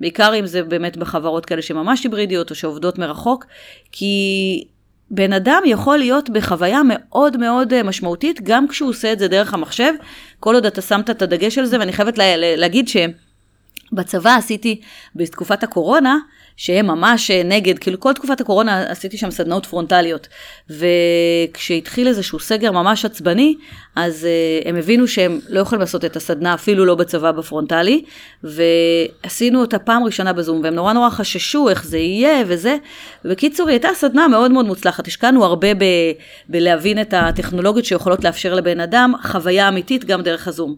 [0.00, 3.46] בעיקר אם זה באמת בחברות כאלה שממש היברידיות או שעובדות מרחוק,
[3.92, 4.64] כי
[5.10, 9.54] בן אדם יכול להיות בחוויה מאוד מאוד אה, משמעותית, גם כשהוא עושה את זה דרך
[9.54, 9.92] המחשב,
[10.40, 14.80] כל עוד אתה שמת את הדגש על זה, ואני חייבת לה, לה, להגיד שבצבא עשיתי
[15.16, 16.18] בתקופת הקורונה,
[16.56, 20.28] שהם ממש אה, נגד, כאילו כל תקופת הקורונה עשיתי שם סדנאות פרונטליות,
[20.70, 23.56] וכשהתחיל איזשהו סגר ממש עצבני,
[23.96, 24.26] אז
[24.62, 28.04] uh, הם הבינו שהם לא יכולים לעשות את הסדנה אפילו לא בצבא בפרונטלי,
[28.44, 32.76] ועשינו אותה פעם ראשונה בזום, והם נורא נורא חששו איך זה יהיה וזה.
[33.24, 36.12] בקיצור, היא הייתה סדנה מאוד מאוד מוצלחת, השקענו הרבה ב-
[36.48, 40.76] בלהבין את הטכנולוגיות שיכולות לאפשר לבן אדם חוויה אמיתית גם דרך הזום.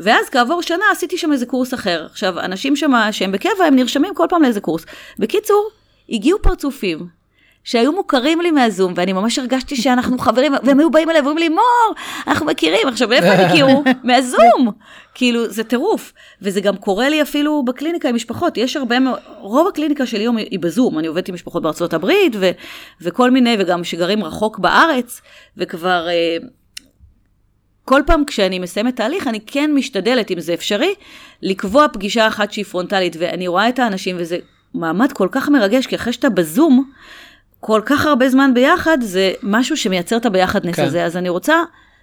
[0.00, 2.06] ואז כעבור שנה עשיתי שם איזה קורס אחר.
[2.10, 4.86] עכשיו, אנשים שם שהם בקבע, הם נרשמים כל פעם לאיזה קורס.
[5.18, 5.70] בקיצור,
[6.08, 7.19] הגיעו פרצופים.
[7.64, 11.48] שהיו מוכרים לי מהזום, ואני ממש הרגשתי שאנחנו חברים, והם היו באים אליי ואומרים לי,
[11.48, 11.94] מור,
[12.26, 12.88] אנחנו מכירים.
[12.88, 13.84] עכשיו, מאיפה הם הכירו?
[14.04, 14.70] מהזום.
[15.14, 16.12] כאילו, זה טירוף.
[16.42, 18.56] וזה גם קורה לי אפילו בקליניקה עם משפחות.
[18.56, 20.98] יש הרבה מאוד, רוב הקליניקה שלי היום היא בזום.
[20.98, 22.50] אני עובדת עם משפחות בארצות הברית, ו,
[23.00, 25.20] וכל מיני, וגם שגרים רחוק בארץ,
[25.56, 26.08] וכבר...
[26.08, 26.36] אה,
[27.84, 30.94] כל פעם כשאני מסיימת תהליך, אני כן משתדלת, אם זה אפשרי,
[31.42, 34.38] לקבוע פגישה אחת שהיא פרונטלית, ואני רואה את האנשים, וזה
[34.74, 36.90] מעמד כל כך מרגש, כי אחרי שאתה בזום,
[37.60, 40.84] כל כך הרבה זמן ביחד, זה משהו שמייצר את הביחדנס כן.
[40.84, 41.04] הזה.
[41.04, 41.62] אז אני רוצה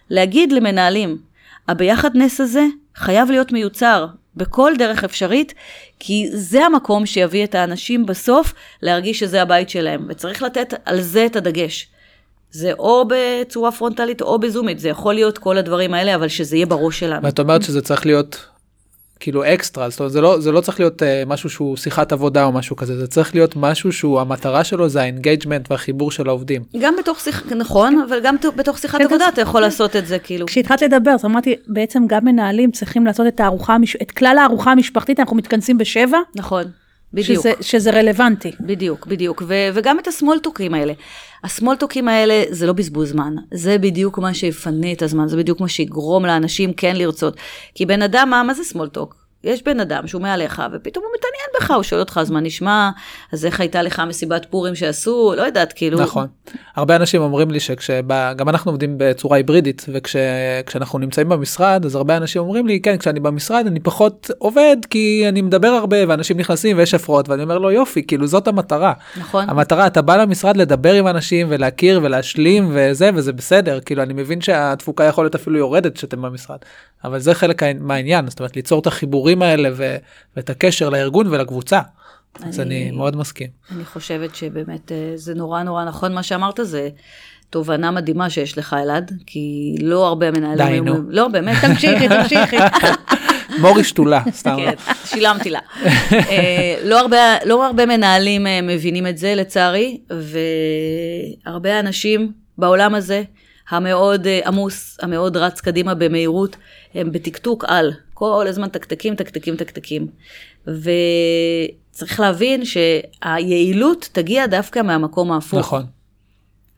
[0.09, 1.17] להגיד למנהלים,
[1.67, 5.53] הביחדנס הזה חייב להיות מיוצר בכל דרך אפשרית,
[5.99, 11.25] כי זה המקום שיביא את האנשים בסוף להרגיש שזה הבית שלהם, וצריך לתת על זה
[11.25, 11.87] את הדגש.
[12.51, 16.65] זה או בצורה פרונטלית או בזומית, זה יכול להיות כל הדברים האלה, אבל שזה יהיה
[16.65, 17.23] בראש שלנו.
[17.23, 18.45] ואת אומרת שזה צריך להיות
[19.19, 22.43] כאילו אקסטרה, זאת אומרת זה לא, זה לא צריך להיות אה, משהו שהוא שיחת עבודה
[22.43, 26.27] או משהו כזה, זה צריך להיות משהו שהוא המטרה שלו זה ה engagement והחיבור של
[26.27, 26.63] העובדים.
[26.79, 29.33] גם בתוך שיח, נכון, אבל גם בתוך שיחת כן, עבודה כן.
[29.33, 30.45] אתה יכול לעשות את זה, כאילו.
[30.45, 35.19] כשהתחלת לדבר, אז אמרתי, בעצם גם מנהלים צריכים לעשות את הארוחה, את כלל הארוחה המשפחתית,
[35.19, 36.63] אנחנו מתכנסים בשבע, נכון,
[37.13, 37.39] בדיוק.
[37.39, 38.51] שזה, שזה רלוונטי.
[38.59, 39.43] בדיוק, בדיוק.
[39.47, 40.93] ו- וגם את הסמולטוקים האלה.
[41.43, 45.67] הסמולטוקים האלה זה לא בזבוז זמן, זה בדיוק מה שיפנה את הזמן, זה בדיוק מה
[45.67, 47.37] שיגרום לאנשים כן לרצות.
[47.75, 49.26] כי בן אדם, מה, מה זה סמולטוק?
[49.47, 52.89] יש בן אדם שהוא מעליך, ופתאום הוא מתעניין בך, הוא שואל אותך, אז מה נשמע?
[53.33, 55.33] אז איך הייתה לך מסיבת פורים שעשו?
[55.37, 55.99] לא יודעת, כאילו...
[55.99, 56.27] נכון.
[56.75, 62.41] הרבה אנשים אומרים לי שגם אנחנו עובדים בצורה היברידית וכשאנחנו נמצאים במשרד אז הרבה אנשים
[62.41, 66.93] אומרים לי כן כשאני במשרד אני פחות עובד כי אני מדבר הרבה ואנשים נכנסים ויש
[66.93, 68.93] הפרעות ואני אומר לו יופי כאילו זאת המטרה.
[69.17, 69.49] נכון.
[69.49, 74.41] המטרה אתה בא למשרד לדבר עם אנשים ולהכיר ולהשלים וזה וזה בסדר כאילו אני מבין
[74.41, 76.57] שהתפוקה יכול להיות אפילו יורדת כשאתם במשרד
[77.03, 79.97] אבל זה חלק מהעניין זאת אומרת ליצור את החיבורים האלה ו-
[80.35, 81.79] ואת הקשר לארגון ולקבוצה.
[82.43, 83.47] אז אני מאוד מסכים.
[83.75, 86.89] אני חושבת שבאמת אה, זה נורא נורא נכון מה שאמרת, זה
[87.49, 90.83] תובנה מדהימה שיש לך, אלעד, כי לא הרבה מנהלים...
[90.85, 91.01] די, נו.
[91.09, 91.57] לא, באמת.
[91.61, 92.57] תמשיכי, תמשיכי.
[93.61, 94.55] מורי שתולה סתם.
[94.57, 94.73] כן,
[95.05, 95.59] שילמתי לה.
[96.11, 99.99] אה, לא הרבה, לא הרבה מנהלים אה, מבינים את זה, לצערי,
[101.45, 103.23] והרבה אנשים בעולם הזה,
[103.69, 106.55] המאוד עמוס, המאוד רץ קדימה במהירות,
[106.93, 107.93] הם בתקתוק על.
[108.19, 110.07] כל הזמן תקתקים, תקתקים, תקתקים.
[110.67, 115.59] וצריך להבין שהיעילות תגיע דווקא מהמקום ההפוך.
[115.59, 115.85] נכון.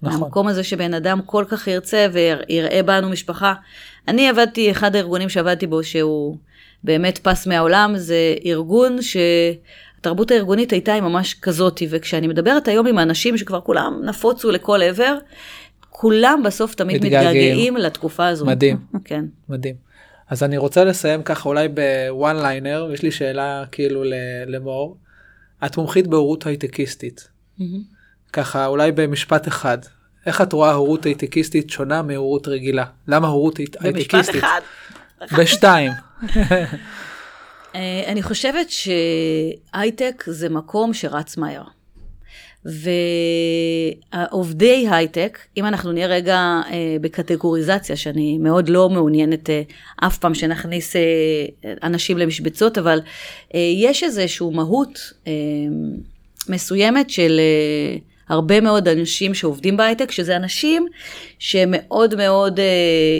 [0.01, 0.19] נכון.
[0.19, 3.53] מהמקום הזה שבן אדם כל כך ירצה ויראה בנו משפחה.
[4.07, 6.37] אני עבדתי, אחד הארגונים שעבדתי בו, שהוא
[6.83, 12.99] באמת פס מהעולם, זה ארגון שהתרבות הארגונית הייתה היא ממש כזאתי, וכשאני מדברת היום עם
[12.99, 15.17] אנשים שכבר כולם נפוצו לכל עבר,
[15.89, 17.05] כולם בסוף תמיד.
[17.05, 18.45] מתגעגעים לתקופה הזו.
[18.45, 18.77] מדהים.
[19.03, 19.25] כן.
[19.49, 19.88] מדהים.
[20.29, 24.03] אז אני רוצה לסיים ככה אולי בוואן ליינר, יש לי שאלה כאילו
[24.47, 24.97] למור.
[25.65, 27.27] את מומחית בהורות הייטקיסטית,
[28.33, 29.77] ככה אולי במשפט אחד.
[30.25, 32.85] איך את רואה הורות הייטקיסטית שונה מהורות רגילה?
[33.07, 34.43] למה הורות הי- במשפט הייטקיסטית?
[34.43, 34.61] אחד.
[35.37, 35.91] בשתיים.
[37.75, 41.63] אה, אני חושבת שהייטק זה מקום שרץ מהר.
[42.65, 49.61] ועובדי הייטק, אם אנחנו נהיה רגע אה, בקטגוריזציה, שאני מאוד לא מעוניינת אה,
[49.95, 51.01] אף פעם שנכניס אה,
[51.83, 52.99] אנשים למשבצות, אבל
[53.75, 55.13] יש איזושהי מהות
[56.49, 57.39] מסוימת של
[58.29, 60.87] הרבה מאוד אנשים שעובדים בהייטק, שזה אנשים
[61.39, 62.59] שמאוד מאוד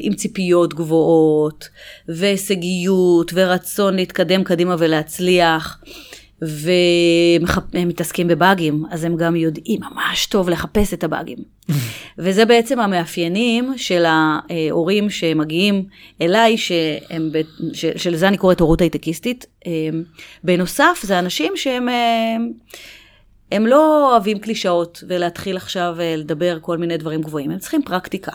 [0.01, 1.69] עם ציפיות גבוהות,
[2.07, 5.79] והישגיות, ורצון להתקדם קדימה ולהצליח.
[6.41, 11.37] והם מתעסקים בבאגים, אז הם גם יודעים ממש טוב לחפש את הבאגים.
[12.17, 15.85] וזה בעצם המאפיינים של ההורים שמגיעים
[16.21, 17.31] אליי, שהם,
[17.73, 19.45] שלזה אני קוראת הורות הייטקיסטית.
[20.43, 21.87] בנוסף, זה אנשים שהם
[23.51, 28.31] הם לא אוהבים קלישאות ולהתחיל עכשיו לדבר כל מיני דברים גבוהים, הם צריכים פרקטיקה,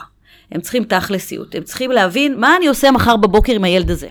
[0.51, 4.07] הם צריכים תכלסיות, הם צריכים להבין מה אני עושה מחר בבוקר עם הילד הזה.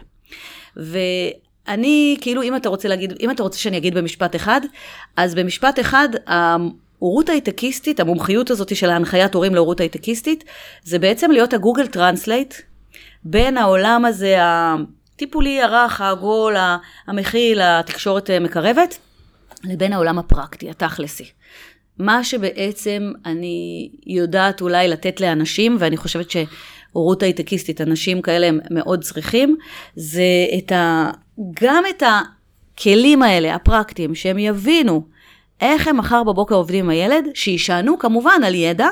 [1.68, 4.60] אני, כאילו, אם אתה רוצה להגיד, אם אתה רוצה שאני אגיד במשפט אחד,
[5.16, 10.44] אז במשפט אחד, ההורות הייטקיסטית, המומחיות הזאת של ההנחיית הורים להורות הייטקיסטית,
[10.82, 12.54] זה בעצם להיות ה Google Translate
[13.24, 16.56] בין העולם הזה, הטיפולי, הרך, העגול,
[17.06, 18.98] המכיל, התקשורת מקרבת,
[19.64, 21.24] לבין העולם הפרקטי, התכלסי.
[21.98, 26.30] מה שבעצם אני יודעת אולי לתת לאנשים, ואני חושבת
[26.94, 29.56] שהורות הייטקיסטית, אנשים כאלה הם מאוד צריכים,
[29.96, 30.22] זה
[30.58, 31.10] את ה...
[31.62, 35.02] גם את הכלים האלה, הפרקטיים, שהם יבינו
[35.60, 38.88] איך הם מחר בבוקר עובדים עם הילד, שישענו כמובן על ידע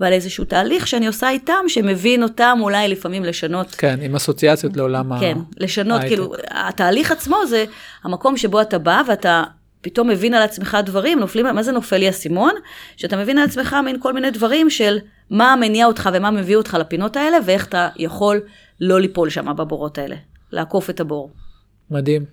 [0.00, 3.70] ועל איזשהו תהליך שאני עושה איתם, שמבין אותם אולי לפעמים לשנות.
[3.70, 5.20] כן, עם אסוציאציות לעולם ה...
[5.20, 7.64] כן, לשנות, כאילו, התהליך עצמו זה
[8.04, 9.44] המקום שבו אתה בא ואתה
[9.86, 12.52] פתאום מבין על עצמך דברים, נופלים, מה זה נופל לי אסימון?
[12.96, 14.98] שאתה מבין על עצמך מין כל מיני דברים של
[15.30, 18.40] מה מניע אותך ומה מביא אותך לפינות האלה, ואיך אתה יכול
[18.80, 20.16] לא ליפול שם בבורות האלה,
[20.52, 21.30] לעקוף את הבור.
[21.90, 22.24] מדהים.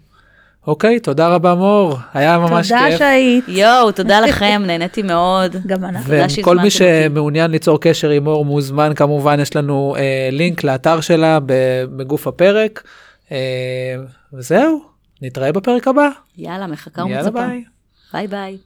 [0.68, 2.93] אוקיי, תודה רבה מור, היה ממש תודה כיף.
[2.93, 3.43] תודה שהיית.
[3.47, 5.56] יואו, תודה לכם, נהניתי מאוד.
[5.66, 6.14] גם אנחנו.
[6.39, 11.39] וכל מי שמעוניין ליצור קשר עם מור מוזמן, כמובן יש לנו אה, לינק לאתר שלה
[11.95, 12.84] בגוף הפרק.
[13.32, 13.38] אה,
[14.34, 14.93] וזהו,
[15.26, 16.09] נתראה בפרק הבא.
[16.38, 17.15] יאללה, מחכה ומצפה.
[17.15, 17.63] יאללה ביי.
[18.13, 18.57] ביי ביי.